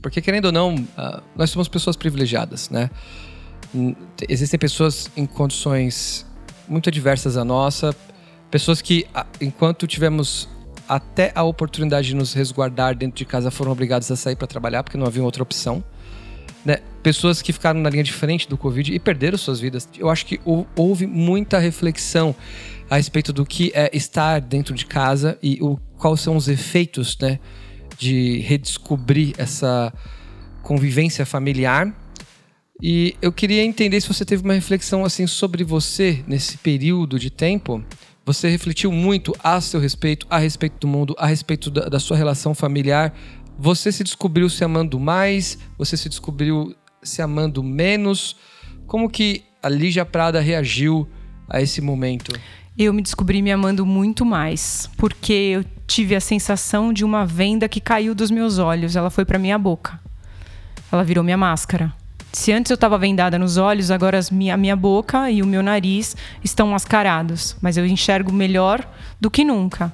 [0.00, 2.90] porque querendo ou não, uh, nós somos pessoas privilegiadas, né?
[4.28, 6.26] Existem pessoas em condições
[6.68, 7.94] muito adversas à nossa,
[8.50, 9.06] pessoas que,
[9.40, 10.48] enquanto tivemos
[10.96, 14.82] até a oportunidade de nos resguardar dentro de casa, foram obrigadas a sair para trabalhar
[14.82, 15.82] porque não havia outra opção.
[16.64, 16.78] Né?
[17.02, 19.88] Pessoas que ficaram na linha de frente do Covid e perderam suas vidas.
[19.98, 20.38] Eu acho que
[20.76, 22.34] houve muita reflexão
[22.90, 27.16] a respeito do que é estar dentro de casa e o, quais são os efeitos
[27.18, 27.38] né,
[27.96, 29.92] de redescobrir essa
[30.62, 31.90] convivência familiar.
[32.82, 37.30] E eu queria entender se você teve uma reflexão assim sobre você nesse período de
[37.30, 37.82] tempo.
[38.24, 42.16] Você refletiu muito a seu respeito, a respeito do mundo, a respeito da, da sua
[42.16, 43.12] relação familiar.
[43.58, 45.58] Você se descobriu se amando mais?
[45.76, 48.36] Você se descobriu se amando menos?
[48.86, 51.08] Como que a Lígia Prada reagiu
[51.48, 52.32] a esse momento?
[52.78, 57.68] Eu me descobri me amando muito mais, porque eu tive a sensação de uma venda
[57.68, 60.00] que caiu dos meus olhos, ela foi para minha boca.
[60.90, 61.92] Ela virou minha máscara.
[62.32, 65.62] Se antes eu estava vendada nos olhos, agora minha, a minha boca e o meu
[65.62, 67.54] nariz estão mascarados.
[67.60, 68.88] Mas eu enxergo melhor
[69.20, 69.92] do que nunca.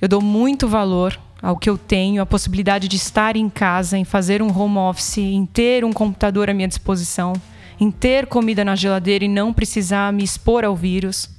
[0.00, 4.04] Eu dou muito valor ao que eu tenho, a possibilidade de estar em casa, em
[4.04, 7.32] fazer um home office, em ter um computador à minha disposição,
[7.78, 11.30] em ter comida na geladeira e não precisar me expor ao vírus.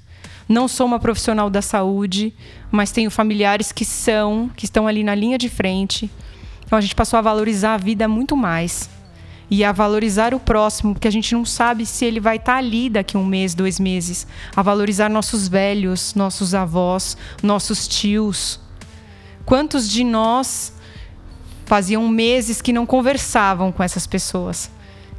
[0.47, 2.33] Não sou uma profissional da saúde,
[2.71, 6.09] mas tenho familiares que são, que estão ali na linha de frente.
[6.65, 8.89] Então a gente passou a valorizar a vida muito mais
[9.49, 12.57] e a valorizar o próximo, porque a gente não sabe se ele vai estar tá
[12.57, 14.27] ali daqui um mês, dois meses.
[14.55, 18.59] A valorizar nossos velhos, nossos avós, nossos tios.
[19.45, 20.73] Quantos de nós
[21.65, 24.69] faziam meses que não conversavam com essas pessoas?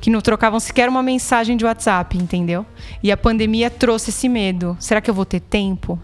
[0.01, 2.65] Que não trocavam sequer uma mensagem de WhatsApp, entendeu?
[3.03, 4.77] E a pandemia trouxe esse medo.
[4.79, 5.99] Será que eu vou ter tempo?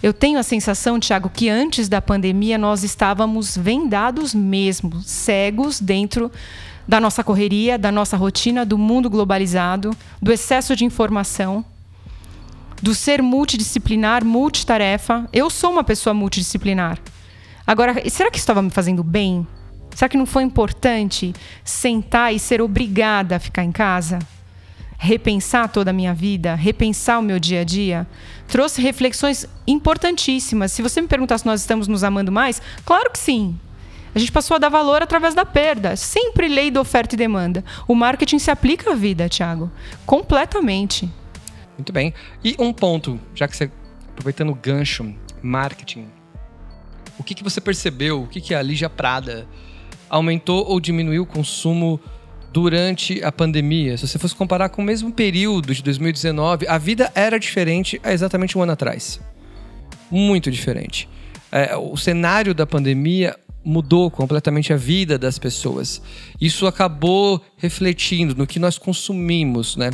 [0.00, 6.30] Eu tenho a sensação, Tiago, que antes da pandemia nós estávamos vendados mesmo, cegos dentro
[6.86, 11.64] da nossa correria, da nossa rotina, do mundo globalizado, do excesso de informação,
[12.82, 15.28] do ser multidisciplinar, multitarefa.
[15.32, 16.98] Eu sou uma pessoa multidisciplinar.
[17.66, 19.46] Agora, será que isso estava me fazendo bem?
[19.94, 21.32] Será que não foi importante
[21.64, 24.18] sentar e ser obrigada a ficar em casa?
[24.98, 28.06] Repensar toda a minha vida, repensar o meu dia a dia?
[28.48, 30.72] Trouxe reflexões importantíssimas.
[30.72, 33.58] Se você me perguntar se nós estamos nos amando mais, claro que sim.
[34.14, 35.96] A gente passou a dar valor através da perda.
[35.96, 37.64] Sempre lei da oferta e demanda.
[37.88, 39.70] O marketing se aplica à vida, Thiago.
[40.06, 41.10] Completamente.
[41.76, 42.14] Muito bem.
[42.42, 43.70] E um ponto, já que você,
[44.10, 46.06] aproveitando o gancho, marketing.
[47.18, 48.22] O que, que você percebeu?
[48.22, 49.48] O que, que a Lígia Prada
[50.08, 52.00] aumentou ou diminuiu o consumo
[52.52, 53.96] durante a pandemia?
[53.96, 58.12] Se você fosse comparar com o mesmo período de 2019, a vida era diferente há
[58.12, 59.20] exatamente um ano atrás.
[60.08, 61.08] Muito diferente.
[61.50, 66.02] É, o cenário da pandemia mudou completamente a vida das pessoas.
[66.40, 69.90] Isso acabou refletindo no que nós consumimos, né?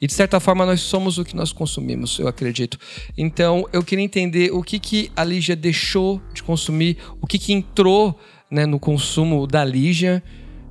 [0.00, 2.78] E de certa forma nós somos o que nós consumimos, eu acredito.
[3.16, 7.52] Então eu queria entender o que, que a Lígia deixou de consumir, o que, que
[7.52, 8.18] entrou
[8.50, 10.22] né, no consumo da Lígia.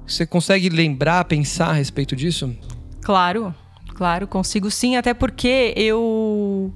[0.05, 2.55] Você consegue lembrar, pensar a respeito disso?
[3.01, 3.55] Claro,
[3.95, 6.73] claro, consigo sim, até porque eu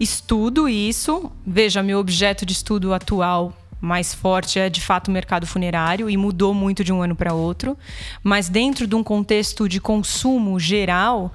[0.00, 1.30] estudo isso.
[1.46, 6.16] Veja, meu objeto de estudo atual mais forte é de fato o mercado funerário e
[6.16, 7.76] mudou muito de um ano para outro.
[8.22, 11.32] Mas dentro de um contexto de consumo geral,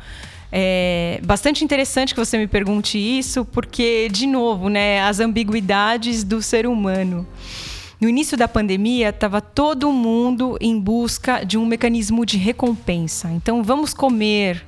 [0.52, 6.42] é bastante interessante que você me pergunte isso, porque, de novo, né, as ambiguidades do
[6.42, 7.28] ser humano.
[8.00, 13.32] No início da pandemia, estava todo mundo em busca de um mecanismo de recompensa.
[13.32, 14.66] Então, vamos comer,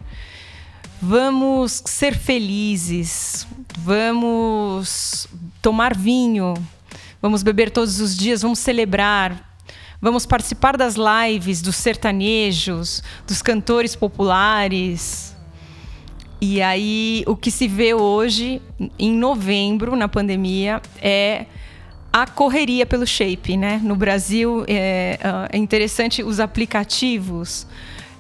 [1.02, 3.46] vamos ser felizes,
[3.78, 5.28] vamos
[5.62, 6.54] tomar vinho,
[7.28, 9.60] Vamos beber todos os dias, vamos celebrar.
[10.02, 15.36] Vamos participar das lives dos sertanejos, dos cantores populares.
[16.40, 18.62] E aí, o que se vê hoje,
[18.98, 21.48] em novembro, na pandemia, é
[22.14, 23.82] a correria pelo shape, né?
[23.84, 25.20] No Brasil, é,
[25.52, 27.68] é interessante os aplicativos,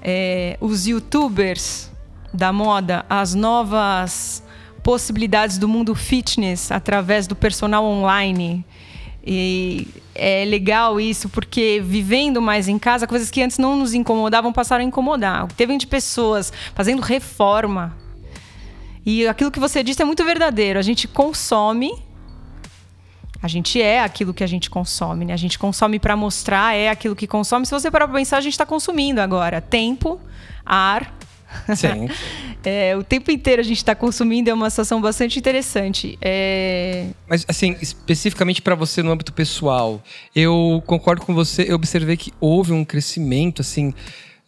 [0.01, 1.89] é, os youtubers
[2.33, 4.43] da moda, as novas
[4.83, 8.65] possibilidades do mundo fitness através do personal online
[9.29, 9.85] E
[10.15, 14.85] é legal isso, porque vivendo mais em casa, coisas que antes não nos incomodavam passaram
[14.85, 15.45] a incomodar.
[15.51, 17.93] Teve de pessoas fazendo reforma.
[19.05, 20.79] E aquilo que você disse é muito verdadeiro.
[20.79, 21.91] A gente consome
[23.41, 25.33] a gente é aquilo que a gente consome, né?
[25.33, 27.65] A gente consome para mostrar, é aquilo que consome.
[27.65, 30.19] Se você parar para pensar, a gente está consumindo agora tempo,
[30.65, 31.16] ar.
[31.75, 32.09] Sim.
[32.63, 36.17] é, o tempo inteiro a gente está consumindo é uma situação bastante interessante.
[36.21, 37.07] É...
[37.27, 40.01] Mas, assim, especificamente para você no âmbito pessoal,
[40.35, 41.65] eu concordo com você.
[41.67, 43.93] Eu observei que houve um crescimento, assim,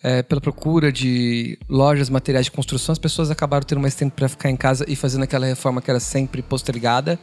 [0.04, 2.94] é, pela procura de lojas, materiais de construção.
[2.94, 5.90] As pessoas acabaram tendo mais tempo para ficar em casa e fazendo aquela reforma que
[5.90, 7.20] era sempre postergada.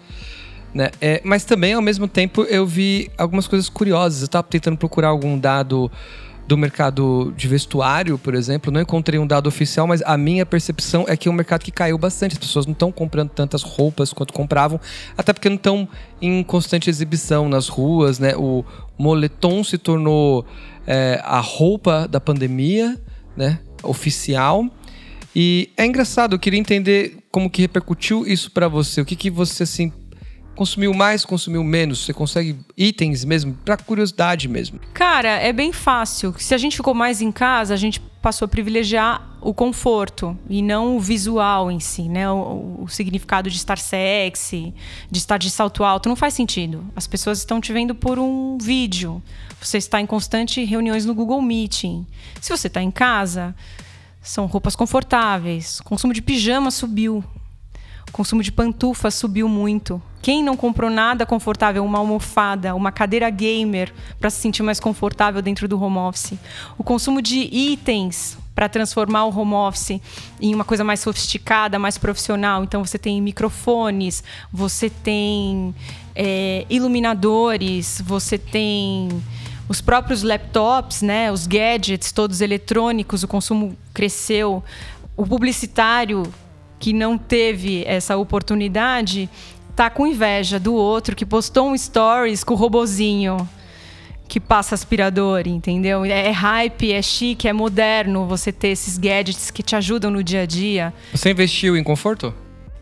[0.74, 0.90] Né?
[1.00, 4.20] É, mas também, ao mesmo tempo, eu vi algumas coisas curiosas.
[4.20, 5.90] Eu estava tentando procurar algum dado
[6.46, 8.70] do mercado de vestuário, por exemplo.
[8.70, 11.70] Não encontrei um dado oficial, mas a minha percepção é que é um mercado que
[11.70, 12.32] caiu bastante.
[12.32, 14.80] As pessoas não estão comprando tantas roupas quanto compravam,
[15.16, 15.88] até porque não estão
[16.20, 18.18] em constante exibição nas ruas.
[18.18, 18.34] Né?
[18.36, 18.64] O
[18.96, 20.46] moletom se tornou
[20.86, 22.96] é, a roupa da pandemia,
[23.36, 23.58] né?
[23.82, 24.66] oficial.
[25.34, 29.00] E é engraçado, eu queria entender como que repercutiu isso para você.
[29.00, 29.92] O que, que você assim
[30.56, 32.04] consumiu mais, consumiu menos?
[32.04, 34.80] Você consegue itens mesmo, para curiosidade mesmo?
[34.92, 36.34] Cara, é bem fácil.
[36.38, 40.60] Se a gente ficou mais em casa, a gente passou a privilegiar o conforto e
[40.60, 42.28] não o visual em si, né?
[42.28, 44.74] O, o, significado de estar sexy,
[45.08, 46.84] de estar de salto alto, não faz sentido.
[46.96, 49.22] As pessoas estão te vendo por um vídeo.
[49.60, 52.04] Você está em constante reuniões no Google Meeting.
[52.40, 53.54] Se você está em casa,
[54.20, 55.78] são roupas confortáveis.
[55.78, 57.22] O consumo de pijama subiu.
[58.08, 60.00] O consumo de pantufa subiu muito.
[60.22, 65.40] Quem não comprou nada confortável, uma almofada, uma cadeira gamer para se sentir mais confortável
[65.40, 66.34] dentro do home office?
[66.76, 70.00] O consumo de itens para transformar o home office
[70.40, 72.64] em uma coisa mais sofisticada, mais profissional.
[72.64, 75.74] Então você tem microfones, você tem
[76.14, 79.10] é, iluminadores, você tem
[79.68, 84.64] os próprios laptops, né, os gadgets todos eletrônicos, o consumo cresceu.
[85.16, 86.22] O publicitário
[86.78, 89.28] que não teve essa oportunidade
[89.74, 93.46] tá com inveja do outro que postou um stories com o robozinho
[94.28, 96.04] que passa aspirador, entendeu?
[96.04, 100.22] É, é hype, é chique, é moderno você ter esses gadgets que te ajudam no
[100.22, 100.92] dia a dia.
[101.12, 102.34] Você investiu em conforto?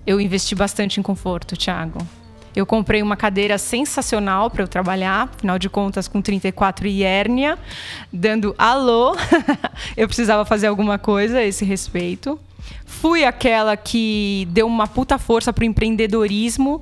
[0.07, 1.99] Eu investi bastante em conforto, Thiago.
[2.55, 7.59] Eu comprei uma cadeira sensacional para eu trabalhar, afinal de contas, com 34 e hérnia,
[8.13, 9.17] dando alô.
[9.97, 12.39] eu precisava fazer alguma coisa a esse respeito.
[12.85, 16.81] Fui aquela que deu uma puta força pro empreendedorismo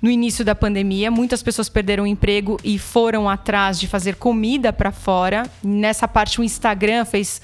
[0.00, 1.10] no início da pandemia.
[1.10, 5.44] Muitas pessoas perderam o emprego e foram atrás de fazer comida para fora.
[5.62, 7.40] Nessa parte, o Instagram fez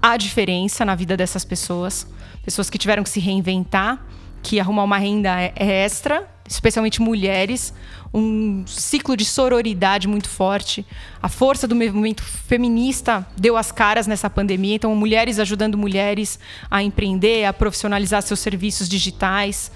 [0.00, 2.06] a diferença na vida dessas pessoas.
[2.44, 4.04] Pessoas que tiveram que se reinventar,
[4.46, 7.72] que arrumar uma renda extra especialmente mulheres,
[8.14, 10.86] um ciclo de sororidade muito forte.
[11.20, 16.38] A força do movimento feminista deu as caras nessa pandemia, então mulheres ajudando mulheres
[16.70, 19.70] a empreender, a profissionalizar seus serviços digitais.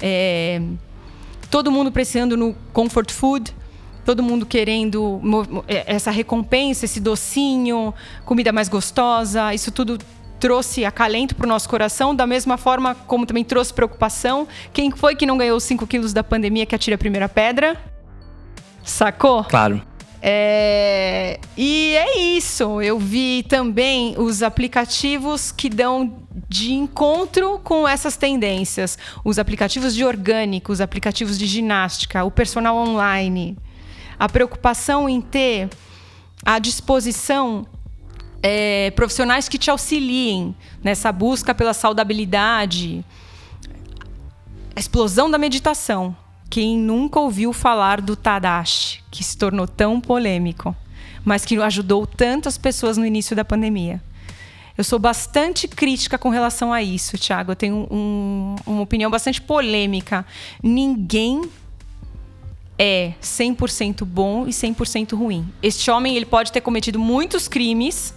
[0.00, 0.60] É,
[1.50, 3.54] todo mundo precisando no comfort food,
[4.04, 5.20] todo mundo querendo
[5.68, 9.98] é, essa recompensa, esse docinho, comida mais gostosa, isso tudo
[10.38, 14.46] trouxe acalento para o nosso coração, da mesma forma como também trouxe preocupação.
[14.72, 17.76] Quem foi que não ganhou os 5 quilos da pandemia que atira a primeira pedra?
[18.84, 19.44] Sacou?
[19.44, 19.82] Claro.
[20.22, 21.38] É...
[21.56, 22.80] E é isso.
[22.80, 28.98] Eu vi também os aplicativos que dão de encontro com essas tendências.
[29.24, 33.56] Os aplicativos de orgânico, os aplicativos de ginástica, o personal online.
[34.18, 35.68] A preocupação em ter
[36.44, 37.66] à disposição
[38.42, 43.04] é, profissionais que te auxiliem nessa busca pela saudabilidade.
[44.74, 46.16] A explosão da meditação.
[46.48, 50.76] Quem nunca ouviu falar do Tadashi, que se tornou tão polêmico,
[51.24, 54.00] mas que ajudou tantas pessoas no início da pandemia?
[54.78, 57.52] Eu sou bastante crítica com relação a isso, Thiago.
[57.52, 60.24] Eu tenho um, uma opinião bastante polêmica.
[60.62, 61.42] Ninguém
[62.78, 65.48] é 100% bom e 100% ruim.
[65.62, 68.14] Este homem ele pode ter cometido muitos crimes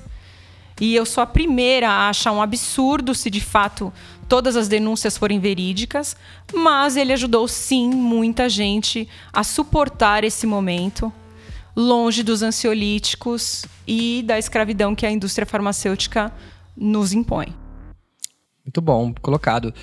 [0.80, 3.92] e eu sou a primeira a achar um absurdo se de fato
[4.28, 6.16] todas as denúncias forem verídicas,
[6.54, 11.12] mas ele ajudou sim muita gente a suportar esse momento
[11.76, 16.32] longe dos ansiolíticos e da escravidão que a indústria farmacêutica
[16.76, 17.56] nos impõe.
[18.64, 19.74] Muito bom, colocado.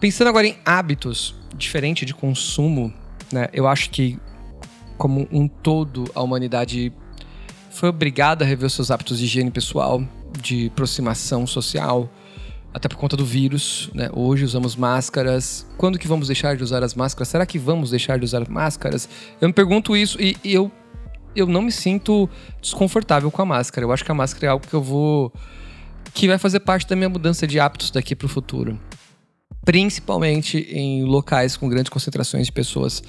[0.00, 2.92] Pensando agora em hábitos diferente de consumo,
[3.32, 3.48] né?
[3.52, 4.18] Eu acho que
[4.98, 6.92] como um todo a humanidade
[7.70, 10.02] foi obrigada a rever os seus hábitos de higiene pessoal,
[10.36, 12.10] de aproximação social.
[12.74, 14.10] até por conta do vírus, né?
[14.12, 15.66] Hoje usamos máscaras.
[15.78, 17.28] Quando que vamos deixar de usar as máscaras?
[17.28, 19.08] Será que vamos deixar de usar máscaras?
[19.40, 20.70] Eu me pergunto isso e, e eu,
[21.34, 22.28] eu não me sinto
[22.60, 23.86] desconfortável com a máscara.
[23.86, 25.32] Eu acho que a máscara é algo que eu vou.
[26.12, 28.78] que vai fazer parte da minha mudança de hábitos daqui para o futuro.
[29.64, 33.02] Principalmente em locais com grandes concentrações de pessoas.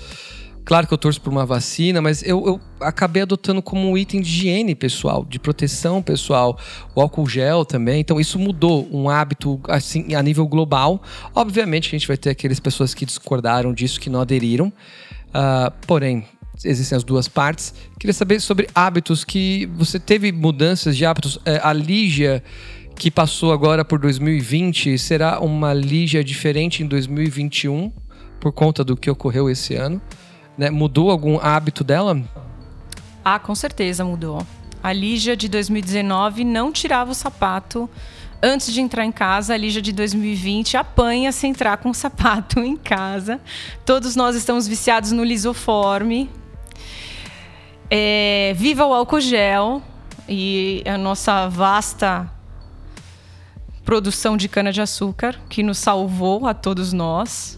[0.68, 4.20] Claro que eu torço por uma vacina, mas eu, eu, acabei adotando como um item
[4.20, 6.60] de higiene pessoal, de proteção pessoal,
[6.94, 8.02] o álcool gel também.
[8.02, 11.02] Então isso mudou um hábito assim a nível global.
[11.34, 14.68] Obviamente a gente vai ter aquelas pessoas que discordaram disso, que não aderiram.
[15.30, 16.26] Uh, porém,
[16.66, 17.74] existem as duas partes.
[17.98, 21.40] Queria saber sobre hábitos que você teve mudanças de hábitos.
[21.46, 22.44] É, a Lígia
[22.98, 27.90] que passou agora por 2020 será uma Lígia diferente em 2021
[28.42, 30.02] por conta do que ocorreu esse ano?
[30.58, 30.70] Né?
[30.70, 32.22] Mudou algum hábito dela?
[33.24, 34.46] Ah, com certeza mudou.
[34.82, 37.90] A Lígia de 2019 não tirava o sapato
[38.42, 39.54] antes de entrar em casa.
[39.54, 43.40] A Lígia de 2020 apanha se entrar com o sapato em casa.
[43.86, 46.30] Todos nós estamos viciados no lisoforme.
[47.90, 49.82] É, viva o álcool gel
[50.28, 52.30] e a nossa vasta
[53.86, 57.57] produção de cana-de-açúcar que nos salvou a todos nós.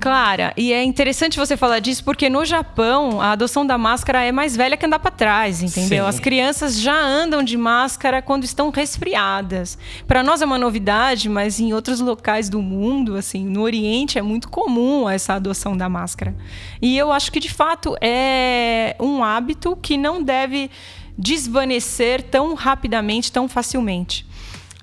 [0.00, 4.30] Clara, e é interessante você falar disso porque no Japão a adoção da máscara é
[4.30, 6.04] mais velha que andar para trás, entendeu?
[6.04, 6.08] Sim.
[6.08, 9.78] As crianças já andam de máscara quando estão resfriadas.
[10.06, 14.22] Para nós é uma novidade, mas em outros locais do mundo, assim, no Oriente é
[14.22, 16.34] muito comum essa adoção da máscara.
[16.82, 20.70] E eu acho que de fato é um hábito que não deve
[21.16, 24.26] desvanecer tão rapidamente, tão facilmente.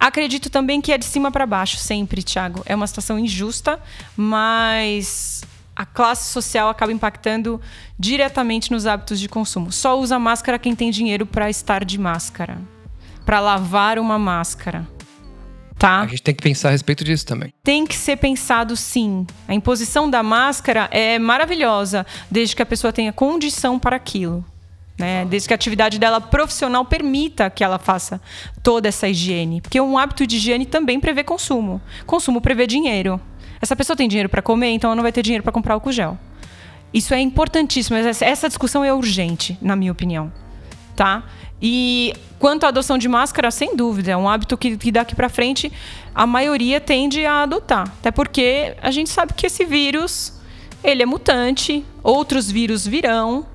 [0.02, 2.64] Acredito também que é de cima para baixo, sempre, Thiago.
[2.66, 3.80] É uma situação injusta,
[4.18, 5.44] mas
[5.76, 7.62] a classe social acaba impactando
[8.00, 9.72] diretamente nos hábitos de consumo.
[9.72, 12.58] Só usa máscara quem tem dinheiro para estar de máscara,
[13.24, 14.88] para lavar uma máscara.
[15.78, 16.02] Tá?
[16.02, 17.54] A gente tem que pensar a respeito disso também.
[17.64, 19.28] Tem que ser pensado sim.
[19.48, 24.44] A imposição da máscara é maravilhosa, desde que a pessoa tenha condição para aquilo.
[25.02, 25.26] Né?
[25.26, 28.22] Desde que a atividade dela profissional permita que ela faça
[28.64, 29.62] toda essa higiene.
[29.62, 31.82] Porque um hábito de higiene também prevê consumo.
[32.06, 33.20] Consumo prevê dinheiro.
[33.62, 35.92] Essa pessoa tem dinheiro para comer, então ela não vai ter dinheiro para comprar álcool
[35.92, 36.18] gel.
[36.94, 37.98] Isso é importantíssimo.
[37.98, 40.32] Essa discussão é urgente, na minha opinião.
[40.96, 41.24] Tá?
[41.62, 45.30] E quanto à adoção de máscara, sem dúvida, é um hábito que, que daqui para
[45.30, 45.72] frente
[46.14, 47.84] a maioria tende a adotar.
[48.00, 50.34] Até porque a gente sabe que esse vírus
[50.84, 53.46] ele é mutante, outros vírus virão,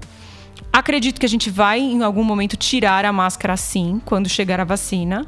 [0.76, 4.64] Acredito que a gente vai, em algum momento, tirar a máscara sim, quando chegar a
[4.64, 5.26] vacina.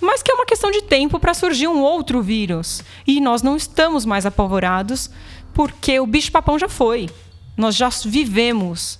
[0.00, 2.82] Mas que é uma questão de tempo para surgir um outro vírus.
[3.06, 5.10] E nós não estamos mais apavorados,
[5.52, 7.10] porque o bicho-papão já foi.
[7.58, 8.98] Nós já vivemos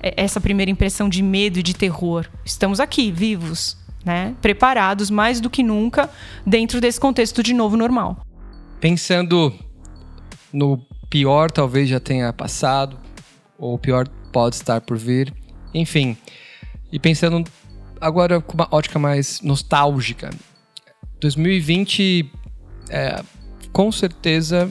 [0.00, 2.28] essa primeira impressão de medo e de terror.
[2.44, 4.36] Estamos aqui, vivos, né?
[4.40, 6.08] preparados mais do que nunca
[6.46, 8.24] dentro desse contexto de novo normal.
[8.78, 9.52] Pensando
[10.52, 10.78] no
[11.10, 12.96] pior, talvez já tenha passado,
[13.58, 15.32] ou pior pode estar por vir.
[15.72, 16.16] Enfim,
[16.90, 17.44] e pensando
[18.00, 20.30] agora com uma ótica mais nostálgica,
[21.20, 22.30] 2020
[22.90, 23.22] é,
[23.72, 24.68] com certeza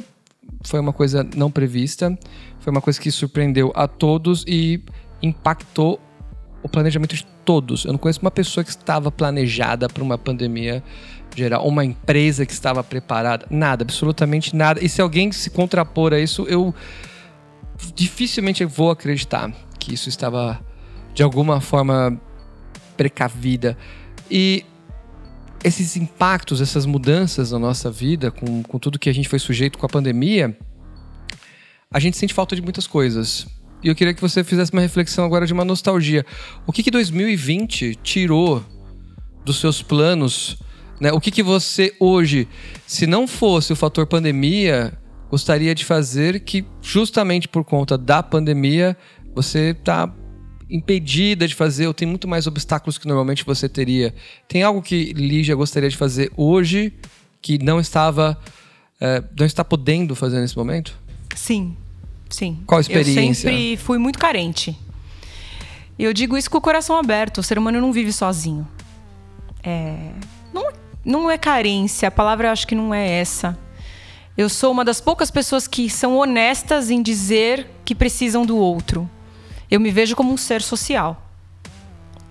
[0.65, 2.17] foi uma coisa não prevista,
[2.59, 4.81] foi uma coisa que surpreendeu a todos e
[5.21, 5.99] impactou
[6.61, 7.85] o planejamento de todos.
[7.85, 10.83] Eu não conheço uma pessoa que estava planejada para uma pandemia
[11.35, 14.83] geral, uma empresa que estava preparada, nada, absolutamente nada.
[14.83, 16.73] E se alguém se contrapor a isso, eu
[17.95, 20.59] dificilmente vou acreditar que isso estava
[21.13, 22.19] de alguma forma
[22.95, 23.77] precavida.
[24.29, 24.65] E
[25.63, 29.77] esses impactos, essas mudanças na nossa vida, com, com tudo que a gente foi sujeito
[29.77, 30.57] com a pandemia,
[31.91, 33.47] a gente sente falta de muitas coisas.
[33.83, 36.25] E eu queria que você fizesse uma reflexão agora de uma nostalgia.
[36.65, 38.63] O que, que 2020 tirou
[39.45, 40.57] dos seus planos?
[40.99, 41.11] Né?
[41.11, 42.47] O que, que você hoje,
[42.87, 44.97] se não fosse o fator pandemia,
[45.33, 48.95] gostaria de fazer que, justamente por conta da pandemia,
[49.33, 50.07] você está
[50.69, 54.13] impedida de fazer, ou tem muito mais obstáculos que normalmente você teria.
[54.47, 56.93] Tem algo que Lígia gostaria de fazer hoje
[57.41, 58.39] que não estava,
[59.01, 60.95] é, não está podendo fazer nesse momento?
[61.35, 61.75] Sim,
[62.29, 62.59] sim.
[62.67, 63.47] Qual a experiência?
[63.47, 64.77] Eu sempre fui muito carente.
[65.97, 67.39] Eu digo isso com o coração aberto.
[67.39, 68.67] O ser humano não vive sozinho.
[69.63, 70.11] É,
[70.53, 70.71] não,
[71.03, 72.07] não é carência.
[72.07, 73.57] A palavra eu acho que não é essa.
[74.35, 79.07] Eu sou uma das poucas pessoas que são honestas em dizer que precisam do outro.
[79.69, 81.29] Eu me vejo como um ser social.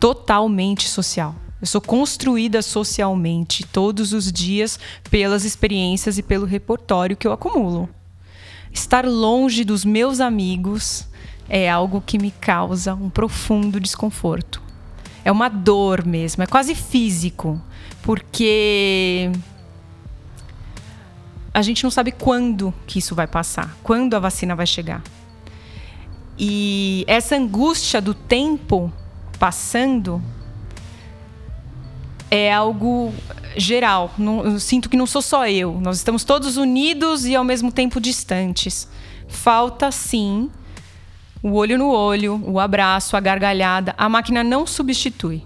[0.00, 1.32] Totalmente social.
[1.60, 4.80] Eu sou construída socialmente todos os dias
[5.10, 7.88] pelas experiências e pelo repertório que eu acumulo.
[8.72, 11.06] Estar longe dos meus amigos
[11.48, 14.60] é algo que me causa um profundo desconforto.
[15.24, 17.62] É uma dor mesmo, é quase físico,
[18.02, 19.30] porque
[21.54, 25.02] a gente não sabe quando que isso vai passar, quando a vacina vai chegar.
[26.38, 28.92] E essa angústia do tempo
[29.38, 30.22] passando
[32.30, 33.12] é algo
[33.56, 34.12] geral.
[34.16, 35.78] Não, eu sinto que não sou só eu.
[35.80, 38.88] Nós estamos todos unidos e ao mesmo tempo distantes.
[39.28, 40.50] Falta sim
[41.42, 43.94] o olho no olho, o abraço, a gargalhada.
[43.98, 45.44] A máquina não substitui.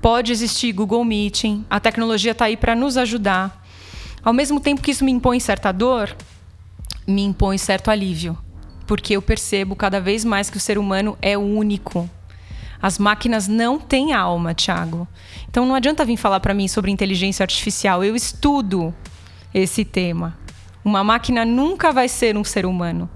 [0.00, 3.61] Pode existir Google Meeting, a tecnologia está aí para nos ajudar.
[4.24, 6.16] Ao mesmo tempo que isso me impõe certa dor,
[7.06, 8.38] me impõe certo alívio,
[8.86, 12.08] porque eu percebo cada vez mais que o ser humano é único.
[12.80, 15.08] As máquinas não têm alma, Thiago.
[15.48, 18.04] Então não adianta vir falar para mim sobre inteligência artificial.
[18.04, 18.94] Eu estudo
[19.54, 20.36] esse tema.
[20.84, 23.08] Uma máquina nunca vai ser um ser humano.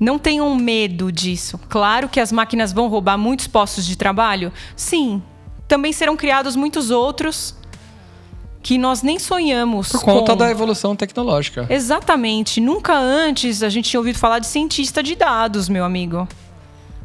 [0.00, 1.58] Não tenham medo disso.
[1.68, 4.52] Claro que as máquinas vão roubar muitos postos de trabalho?
[4.74, 5.22] Sim.
[5.68, 7.54] Também serão criados muitos outros
[8.64, 9.92] que nós nem sonhamos.
[9.92, 10.38] Por conta com...
[10.38, 11.66] da evolução tecnológica.
[11.68, 12.62] Exatamente.
[12.62, 16.26] Nunca antes a gente tinha ouvido falar de cientista de dados, meu amigo.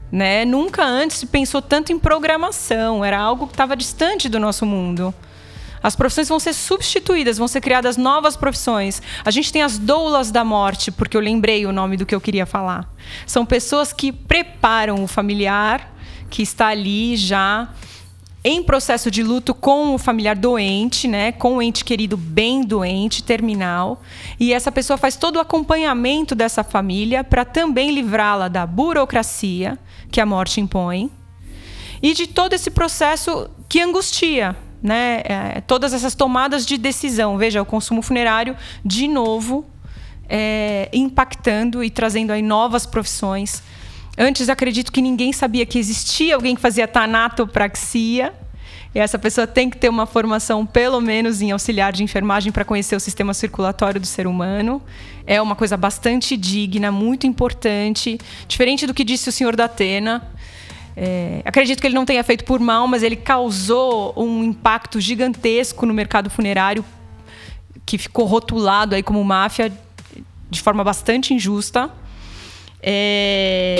[0.09, 0.45] Né?
[0.45, 3.03] Nunca antes se pensou tanto em programação.
[3.03, 5.13] Era algo que estava distante do nosso mundo.
[5.83, 9.01] As profissões vão ser substituídas, vão ser criadas novas profissões.
[9.25, 12.21] A gente tem as doulas da morte, porque eu lembrei o nome do que eu
[12.21, 12.89] queria falar.
[13.27, 15.93] São pessoas que preparam o familiar
[16.29, 17.67] que está ali já
[18.43, 23.23] em processo de luto com o familiar doente, né, com o ente querido bem doente,
[23.23, 24.01] terminal,
[24.39, 29.77] e essa pessoa faz todo o acompanhamento dessa família para também livrá-la da burocracia
[30.11, 31.11] que a morte impõe
[32.01, 35.21] e de todo esse processo que angustia, né?
[35.25, 37.37] É, todas essas tomadas de decisão.
[37.37, 39.65] Veja, o consumo funerário, de novo,
[40.27, 43.61] é, impactando e trazendo aí novas profissões.
[44.21, 48.33] Antes, acredito que ninguém sabia que existia alguém que fazia tanatopraxia.
[48.93, 52.65] E essa pessoa tem que ter uma formação, pelo menos, em auxiliar de enfermagem para
[52.65, 54.81] conhecer o sistema circulatório do ser humano.
[55.25, 58.19] É uma coisa bastante digna, muito importante.
[58.45, 60.29] Diferente do que disse o senhor da Atena,
[60.97, 65.85] é, acredito que ele não tenha feito por mal, mas ele causou um impacto gigantesco
[65.85, 66.83] no mercado funerário,
[67.85, 69.71] que ficou rotulado aí como máfia
[70.49, 71.89] de forma bastante injusta.
[72.81, 73.77] É,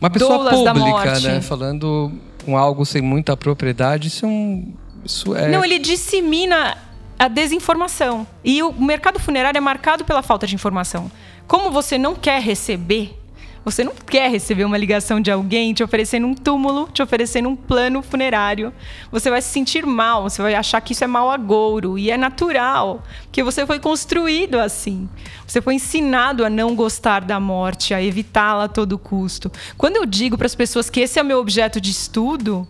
[0.00, 1.40] Uma pessoa pública, né?
[1.40, 2.12] Falando
[2.44, 4.74] com algo sem muita propriedade, isso é um.
[5.04, 5.48] Isso é...
[5.48, 6.76] Não, ele dissemina
[7.18, 8.26] a desinformação.
[8.44, 11.10] E o mercado funerário é marcado pela falta de informação.
[11.46, 13.16] Como você não quer receber
[13.64, 17.56] você não quer receber uma ligação de alguém te oferecendo um túmulo, te oferecendo um
[17.56, 18.72] plano funerário.
[19.10, 21.98] Você vai se sentir mal, você vai achar que isso é mal agouro.
[21.98, 25.08] E é natural, porque você foi construído assim.
[25.46, 29.50] Você foi ensinado a não gostar da morte, a evitá-la a todo custo.
[29.76, 32.66] Quando eu digo para as pessoas que esse é o meu objeto de estudo,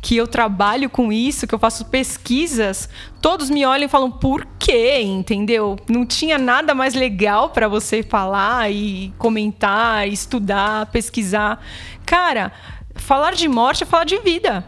[0.00, 2.88] que eu trabalho com isso, que eu faço pesquisas,
[3.20, 5.76] todos me olham e falam por quê, entendeu?
[5.88, 11.64] Não tinha nada mais legal para você falar e comentar, estudar, pesquisar.
[12.04, 12.52] Cara,
[12.94, 14.64] falar de morte é falar de vida.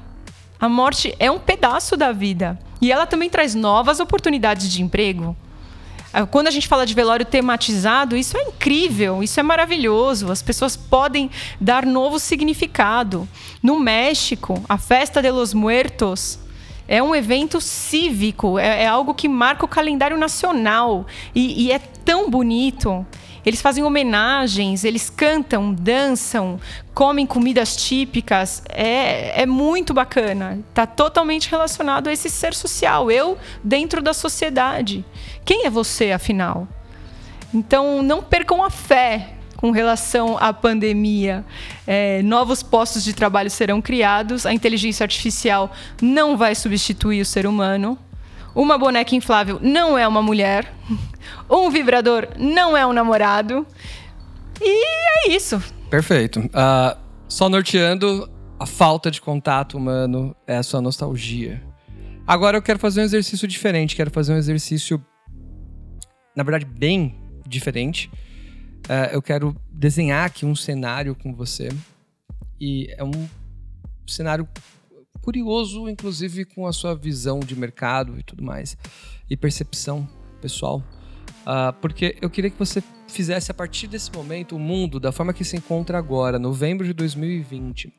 [0.60, 2.58] A morte é um pedaço da vida.
[2.80, 5.36] E ela também traz novas oportunidades de emprego.
[6.12, 10.30] Ah, quando a gente fala de velório tematizado, isso é incrível, isso é maravilhoso.
[10.32, 11.30] As pessoas podem
[11.60, 13.28] dar novo significado.
[13.62, 16.38] No México, a Festa de los Muertos
[16.88, 21.78] é um evento cívico, é, é algo que marca o calendário nacional e, e é
[21.78, 23.06] tão bonito.
[23.44, 26.60] Eles fazem homenagens, eles cantam, dançam,
[26.94, 28.62] comem comidas típicas.
[28.68, 30.58] É, é muito bacana.
[30.68, 33.10] Está totalmente relacionado a esse ser social.
[33.10, 35.04] Eu dentro da sociedade.
[35.44, 36.68] Quem é você, afinal?
[37.52, 41.44] Então, não percam a fé com relação à pandemia.
[41.86, 47.46] É, novos postos de trabalho serão criados, a inteligência artificial não vai substituir o ser
[47.46, 47.98] humano.
[48.54, 50.72] Uma boneca inflável não é uma mulher.
[51.48, 53.66] Um vibrador não é um namorado.
[54.60, 54.86] E
[55.28, 55.62] é isso.
[55.90, 56.40] Perfeito.
[56.40, 56.98] Uh,
[57.28, 61.62] só norteando, a falta de contato humano é a sua nostalgia.
[62.26, 63.96] Agora eu quero fazer um exercício diferente.
[63.96, 65.02] Quero fazer um exercício,
[66.36, 67.14] na verdade, bem
[67.46, 68.10] diferente.
[68.84, 71.68] Uh, eu quero desenhar aqui um cenário com você.
[72.60, 73.28] E é um
[74.06, 74.48] cenário
[75.20, 78.76] curioso, inclusive com a sua visão de mercado e tudo mais,
[79.28, 80.08] e percepção
[80.40, 80.82] pessoal.
[81.48, 85.32] Uh, porque eu queria que você fizesse a partir desse momento o mundo da forma
[85.32, 87.90] que se encontra agora, novembro de 2020.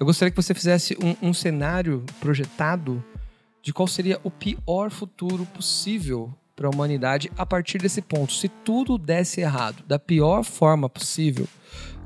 [0.00, 3.04] Eu gostaria que você fizesse um, um cenário projetado
[3.60, 8.32] de qual seria o pior futuro possível para a humanidade a partir desse ponto.
[8.32, 11.46] Se tudo desse errado, da pior forma possível,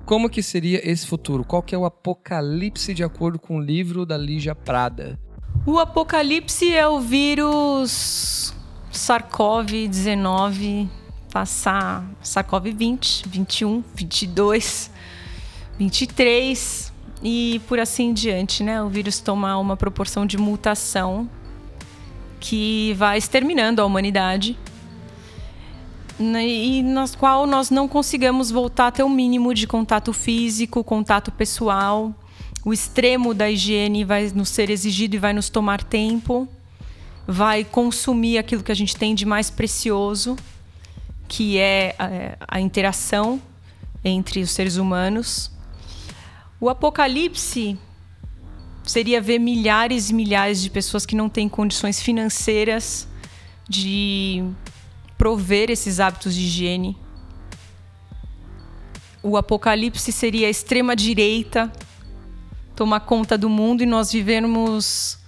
[0.04, 1.44] como que seria esse futuro?
[1.44, 5.20] Qual que é o apocalipse de acordo com o livro da Lígia Prada?
[5.64, 8.52] O apocalipse é o vírus
[8.98, 10.88] SARS-CoV-19
[11.30, 14.90] passar SARS-CoV-20, 21, 22,
[15.78, 16.92] 23
[17.22, 18.82] e por assim em diante, né?
[18.82, 21.30] O vírus toma uma proporção de mutação
[22.40, 24.58] que vai exterminando a humanidade
[26.18, 30.82] né, e nas qual nós não consigamos voltar a ter o mínimo de contato físico,
[30.82, 32.12] contato pessoal.
[32.64, 36.48] O extremo da higiene vai nos ser exigido e vai nos tomar tempo,
[37.30, 40.34] vai consumir aquilo que a gente tem de mais precioso,
[41.28, 43.38] que é a, é, a interação
[44.02, 45.52] entre os seres humanos.
[46.58, 47.78] O apocalipse
[48.82, 53.06] seria ver milhares e milhares de pessoas que não têm condições financeiras
[53.68, 54.42] de
[55.18, 56.96] prover esses hábitos de higiene.
[59.22, 61.70] O apocalipse seria a extrema direita
[62.74, 65.18] tomar conta do mundo e nós vivermos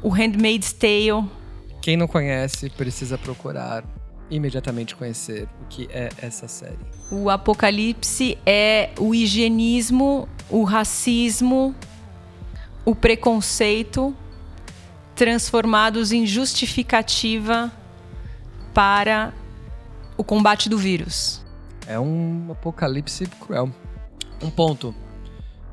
[0.00, 1.37] o Handmaid's Tale.
[1.88, 3.82] Quem não conhece precisa procurar
[4.30, 6.76] imediatamente conhecer o que é essa série.
[7.10, 11.74] O apocalipse é o higienismo, o racismo,
[12.84, 14.14] o preconceito
[15.14, 17.72] transformados em justificativa
[18.74, 19.32] para
[20.14, 21.42] o combate do vírus.
[21.86, 23.72] É um apocalipse cruel.
[24.42, 24.94] Um ponto.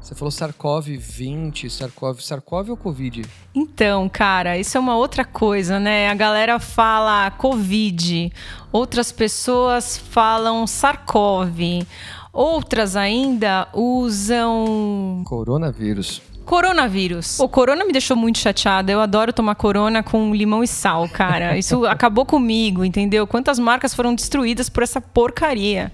[0.06, 3.24] Você falou SARS-CoV-20, SARS-CoV, SARS-CoV ou Covid?
[3.56, 6.08] Então, cara, isso é uma outra coisa, né?
[6.10, 8.32] A galera fala Covid,
[8.72, 11.88] outras pessoas falam SARS-CoV,
[12.32, 16.22] outras ainda usam coronavírus.
[16.46, 17.40] Coronavírus.
[17.40, 18.92] O corona me deixou muito chateada.
[18.92, 21.58] Eu adoro tomar corona com limão e sal, cara.
[21.58, 23.26] Isso acabou comigo, entendeu?
[23.26, 25.92] Quantas marcas foram destruídas por essa porcaria?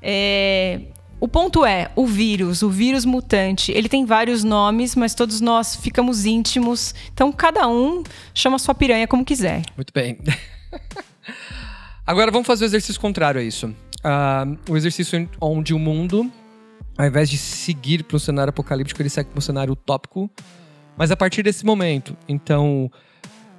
[0.00, 0.80] É...
[1.20, 5.76] O ponto é, o vírus, o vírus mutante, ele tem vários nomes, mas todos nós
[5.76, 6.94] ficamos íntimos.
[7.12, 8.02] Então, cada um
[8.34, 9.62] chama sua piranha como quiser.
[9.76, 10.18] Muito bem.
[12.06, 13.66] Agora, vamos fazer o exercício contrário a isso.
[13.66, 16.30] Uh, o exercício onde o mundo
[16.96, 20.30] ao invés de seguir para um cenário apocalíptico, ele segue para um cenário utópico,
[20.96, 22.16] mas a partir desse momento.
[22.28, 22.90] Então,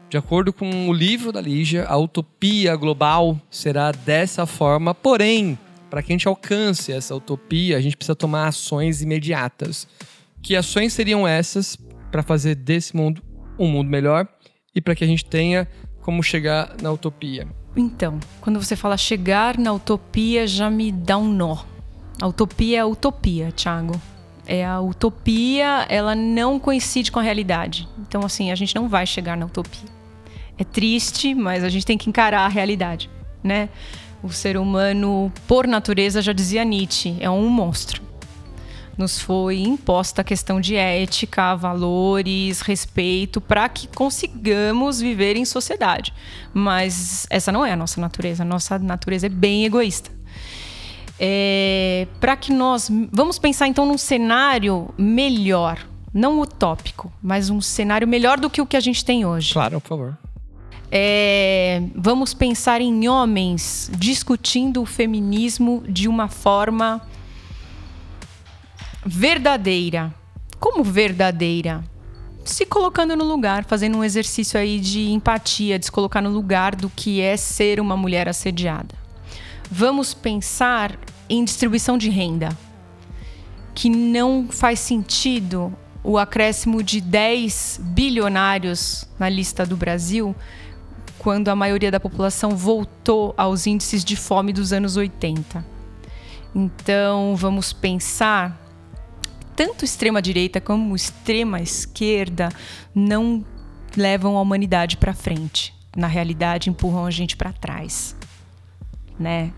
[0.09, 5.57] de acordo com o livro da Lígia, a utopia global será dessa forma, porém,
[5.95, 9.87] para que a gente alcance essa utopia, a gente precisa tomar ações imediatas.
[10.41, 11.77] Que ações seriam essas
[12.11, 13.23] para fazer desse mundo
[13.57, 14.27] um mundo melhor
[14.75, 15.65] e para que a gente tenha
[16.01, 17.47] como chegar na utopia?
[17.77, 21.63] Então, quando você fala chegar na utopia, já me dá um nó
[22.21, 23.93] a utopia é a utopia, Thiago.
[24.45, 27.87] É a utopia, ela não coincide com a realidade.
[27.99, 29.89] Então, assim, a gente não vai chegar na utopia.
[30.57, 33.09] É triste, mas a gente tem que encarar a realidade,
[33.41, 33.69] né?
[34.25, 38.01] O ser humano, por natureza, já dizia Nietzsche, é um monstro.
[38.97, 46.13] Nos foi imposta a questão de ética, valores, respeito, para que consigamos viver em sociedade.
[46.53, 48.43] Mas essa não é a nossa natureza.
[48.43, 50.09] A nossa natureza é bem egoísta
[51.19, 52.89] é, para que nós.
[53.11, 55.79] Vamos pensar então num cenário melhor,
[56.13, 59.53] não utópico, mas um cenário melhor do que o que a gente tem hoje.
[59.53, 60.17] Claro, por favor.
[60.91, 67.01] É, vamos pensar em homens discutindo o feminismo de uma forma
[69.05, 70.13] verdadeira.
[70.59, 71.83] Como verdadeira?
[72.43, 76.75] Se colocando no lugar, fazendo um exercício aí de empatia, de se colocar no lugar
[76.75, 79.05] do que é ser uma mulher assediada
[79.69, 80.97] vamos pensar
[81.29, 82.49] em distribuição de renda,
[83.73, 85.73] que não faz sentido
[86.03, 90.35] o acréscimo de 10 bilionários na lista do Brasil,
[91.25, 95.65] quando a maioria da população voltou aos índices de fome dos anos 80.
[96.53, 98.61] Então, vamos pensar
[99.55, 102.49] tanto extrema direita como extrema esquerda
[102.93, 103.43] não
[103.97, 105.73] levam a humanidade para frente.
[105.97, 108.15] Na realidade, empurram a gente para trás
[109.19, 109.51] né?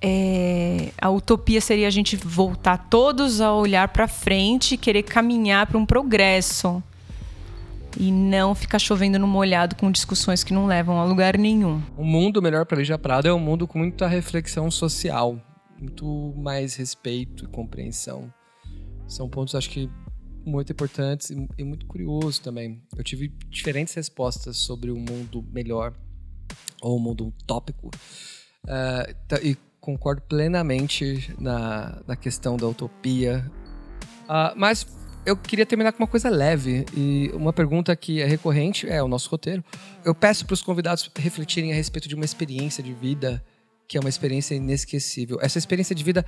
[0.00, 5.66] É, a utopia seria a gente voltar todos a olhar para frente e querer caminhar
[5.66, 6.82] para um progresso
[7.98, 11.82] e não ficar chovendo no molhado com discussões que não levam a lugar nenhum.
[11.96, 15.40] Um mundo melhor para Lígia Prado é um mundo com muita reflexão social,
[15.78, 18.32] muito mais respeito e compreensão.
[19.06, 19.90] São pontos, acho que,
[20.44, 22.82] muito importantes e muito curiosos também.
[22.96, 25.94] Eu tive diferentes respostas sobre o um mundo melhor
[26.82, 27.90] ou um mundo utópico
[28.66, 33.48] Uh, e concordo plenamente na, na questão da utopia.
[34.24, 34.84] Uh, mas
[35.26, 39.08] eu queria terminar com uma coisa leve e uma pergunta que é recorrente é o
[39.08, 39.62] nosso roteiro.
[40.04, 43.44] Eu peço para os convidados refletirem a respeito de uma experiência de vida
[43.88, 45.38] que é uma experiência inesquecível.
[45.42, 46.24] Essa experiência de vida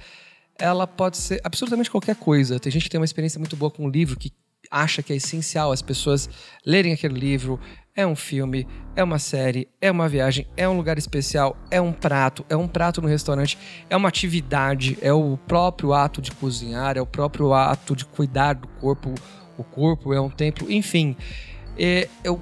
[0.59, 2.59] ela pode ser absolutamente qualquer coisa.
[2.59, 4.32] Tem gente que tem uma experiência muito boa com um livro que
[4.68, 6.28] acha que é essencial as pessoas
[6.66, 7.61] lerem aquele livro,
[7.99, 11.92] é um filme, é uma série, é uma viagem, é um lugar especial, é um
[11.92, 13.59] prato, é um prato no restaurante,
[13.90, 18.53] é uma atividade, é o próprio ato de cozinhar, é o próprio ato de cuidar
[18.53, 19.12] do corpo.
[19.57, 21.16] O corpo é um templo, enfim.
[21.76, 22.40] É, eu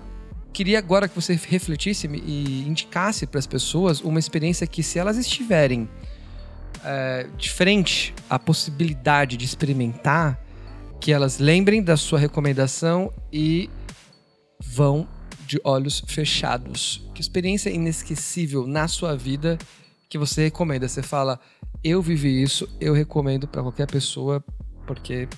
[0.52, 5.16] queria agora que você refletisse e indicasse para as pessoas uma experiência que, se elas
[5.16, 5.88] estiverem
[6.84, 10.38] é, de frente à possibilidade de experimentar,
[11.00, 13.70] que elas lembrem da sua recomendação e
[14.60, 15.15] vão
[15.46, 17.02] de olhos fechados.
[17.14, 19.56] Que experiência inesquecível na sua vida
[20.08, 20.88] que você recomenda?
[20.88, 21.40] Você fala,
[21.82, 24.44] eu vivi isso, eu recomendo para qualquer pessoa
[24.86, 25.28] porque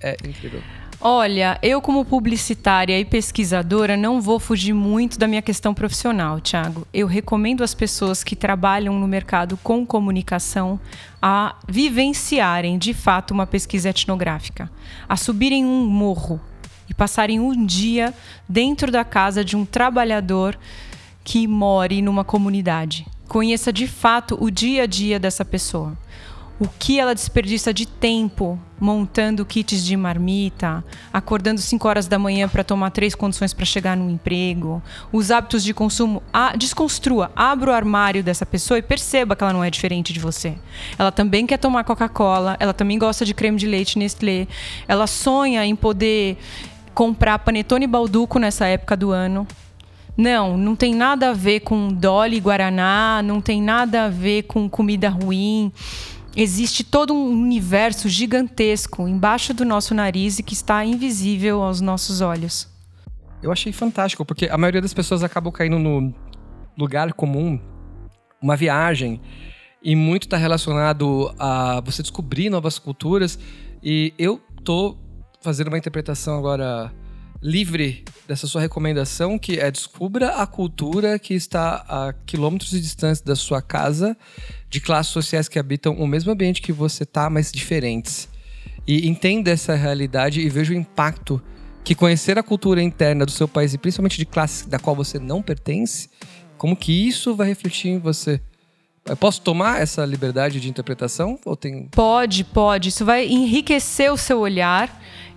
[0.00, 0.62] é incrível.
[1.00, 6.86] Olha, eu como publicitária e pesquisadora não vou fugir muito da minha questão profissional, Thiago.
[6.94, 10.80] Eu recomendo às pessoas que trabalham no mercado com comunicação
[11.20, 14.70] a vivenciarem de fato uma pesquisa etnográfica,
[15.08, 16.40] a subirem um morro
[16.88, 18.14] e passarem um dia
[18.48, 20.58] dentro da casa de um trabalhador
[21.22, 23.06] que more numa comunidade.
[23.26, 25.96] Conheça de fato o dia a dia dessa pessoa.
[26.60, 32.48] O que ela desperdiça de tempo montando kits de marmita, acordando 5 horas da manhã
[32.48, 34.80] para tomar três condições para chegar no emprego,
[35.10, 36.22] os hábitos de consumo.
[36.32, 40.20] A, desconstrua, abra o armário dessa pessoa e perceba que ela não é diferente de
[40.20, 40.54] você.
[40.96, 44.46] Ela também quer tomar Coca-Cola, ela também gosta de creme de leite Nestlé,
[44.86, 46.38] ela sonha em poder
[46.94, 49.46] comprar panetone balduco nessa época do ano.
[50.16, 54.68] Não, não tem nada a ver com Dolly Guaraná, não tem nada a ver com
[54.68, 55.72] comida ruim.
[56.36, 62.20] Existe todo um universo gigantesco embaixo do nosso nariz e que está invisível aos nossos
[62.20, 62.68] olhos.
[63.42, 66.14] Eu achei fantástico, porque a maioria das pessoas acabam caindo no
[66.78, 67.60] lugar comum,
[68.40, 69.20] uma viagem,
[69.82, 73.38] e muito está relacionado a você descobrir novas culturas.
[73.82, 74.96] E eu tô
[75.44, 76.90] fazer uma interpretação agora
[77.42, 83.22] livre dessa sua recomendação, que é descubra a cultura que está a quilômetros de distância
[83.22, 84.16] da sua casa,
[84.70, 88.26] de classes sociais que habitam o mesmo ambiente que você está, mas diferentes.
[88.86, 91.40] E entenda essa realidade e veja o impacto
[91.84, 95.18] que conhecer a cultura interna do seu país e principalmente de classe da qual você
[95.18, 96.08] não pertence,
[96.56, 98.40] como que isso vai refletir em você.
[99.06, 102.88] Eu posso tomar essa liberdade de interpretação ou tem Pode, pode.
[102.88, 104.88] Isso vai enriquecer o seu olhar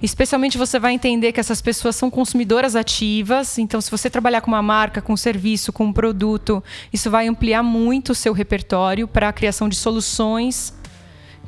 [0.02, 3.58] Especialmente você vai entender que essas pessoas são consumidoras ativas.
[3.58, 7.28] Então, se você trabalhar com uma marca, com um serviço, com um produto, isso vai
[7.28, 10.74] ampliar muito o seu repertório para a criação de soluções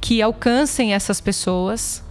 [0.01, 2.03] que alcancem essas pessoas.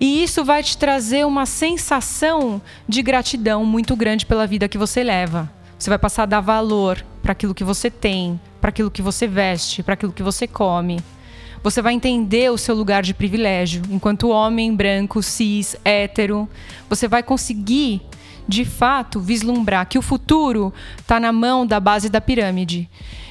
[0.00, 5.02] E isso vai te trazer uma sensação de gratidão muito grande pela vida que você
[5.02, 5.50] leva.
[5.76, 9.26] Você vai passar a dar valor para aquilo que você tem, para aquilo que você
[9.26, 11.00] veste, para aquilo que você come
[11.62, 13.82] você vai entender o seu lugar de privilégio.
[13.90, 16.48] Enquanto homem, branco, cis, hétero,
[16.88, 18.02] você vai conseguir,
[18.48, 22.88] de fato, vislumbrar que o futuro está na mão da base da pirâmide.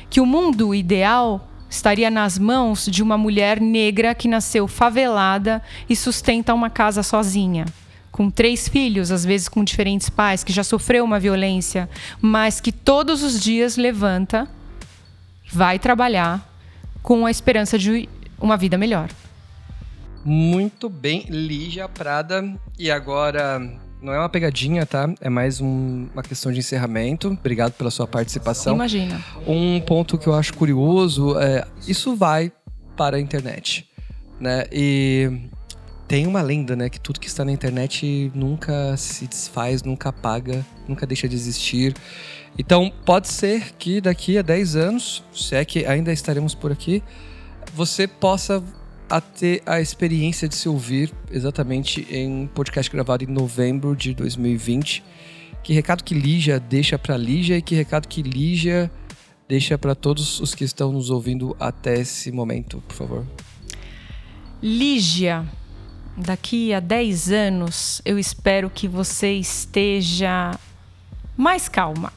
[0.09, 5.95] Que o mundo ideal estaria nas mãos de uma mulher negra que nasceu favelada e
[5.95, 7.65] sustenta uma casa sozinha
[8.11, 12.71] com três filhos, às vezes com diferentes pais, que já sofreu uma violência, mas que
[12.71, 14.47] todos os dias levanta,
[15.51, 16.47] vai trabalhar
[17.01, 18.07] com a esperança de
[18.41, 19.09] uma vida melhor.
[20.23, 22.43] Muito bem, Lígia Prada.
[22.77, 23.59] E agora,
[24.01, 25.13] não é uma pegadinha, tá?
[25.21, 27.27] É mais um, uma questão de encerramento.
[27.29, 28.75] Obrigado pela sua participação.
[28.75, 29.23] Imagina.
[29.47, 32.51] Um ponto que eu acho curioso é: isso vai
[32.97, 33.87] para a internet,
[34.39, 34.65] né?
[34.71, 35.31] E
[36.07, 36.89] tem uma lenda, né?
[36.89, 41.95] Que tudo que está na internet nunca se desfaz, nunca apaga, nunca deixa de existir.
[42.57, 47.01] Então, pode ser que daqui a 10 anos, se é que ainda estaremos por aqui,
[47.73, 48.63] você possa
[49.09, 54.13] a ter a experiência de se ouvir exatamente em um podcast gravado em novembro de
[54.13, 55.03] 2020.
[55.61, 58.89] Que recado que Lígia deixa para Lígia e que recado que Lígia
[59.49, 63.27] deixa para todos os que estão nos ouvindo até esse momento, por favor.
[64.63, 65.45] Lígia,
[66.15, 70.51] daqui a 10 anos eu espero que você esteja
[71.35, 72.13] mais calma.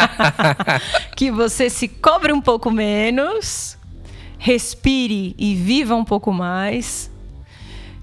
[1.14, 3.76] que você se cobre um pouco menos,
[4.40, 7.10] respire e viva um pouco mais.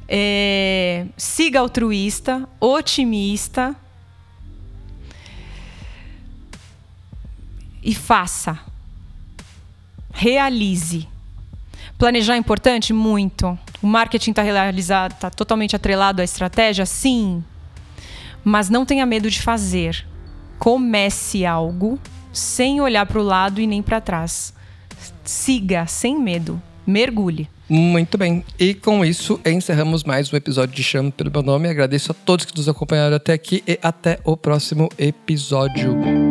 [0.07, 3.75] É, siga altruísta, otimista
[7.83, 8.59] e faça.
[10.13, 11.07] Realize.
[11.97, 12.93] Planejar é importante?
[12.93, 13.57] Muito.
[13.81, 16.85] O marketing está realizado, está totalmente atrelado à estratégia?
[16.85, 17.43] Sim.
[18.43, 20.05] Mas não tenha medo de fazer.
[20.59, 21.99] Comece algo
[22.31, 24.55] sem olhar para o lado e nem para trás
[25.29, 26.61] siga sem medo.
[26.85, 27.49] mergulhe.
[27.69, 28.45] Muito bem.
[28.57, 31.67] E com isso, encerramos mais um episódio de Chame pelo Meu Nome.
[31.67, 36.26] Agradeço a todos que nos acompanharam até aqui e até o próximo episódio.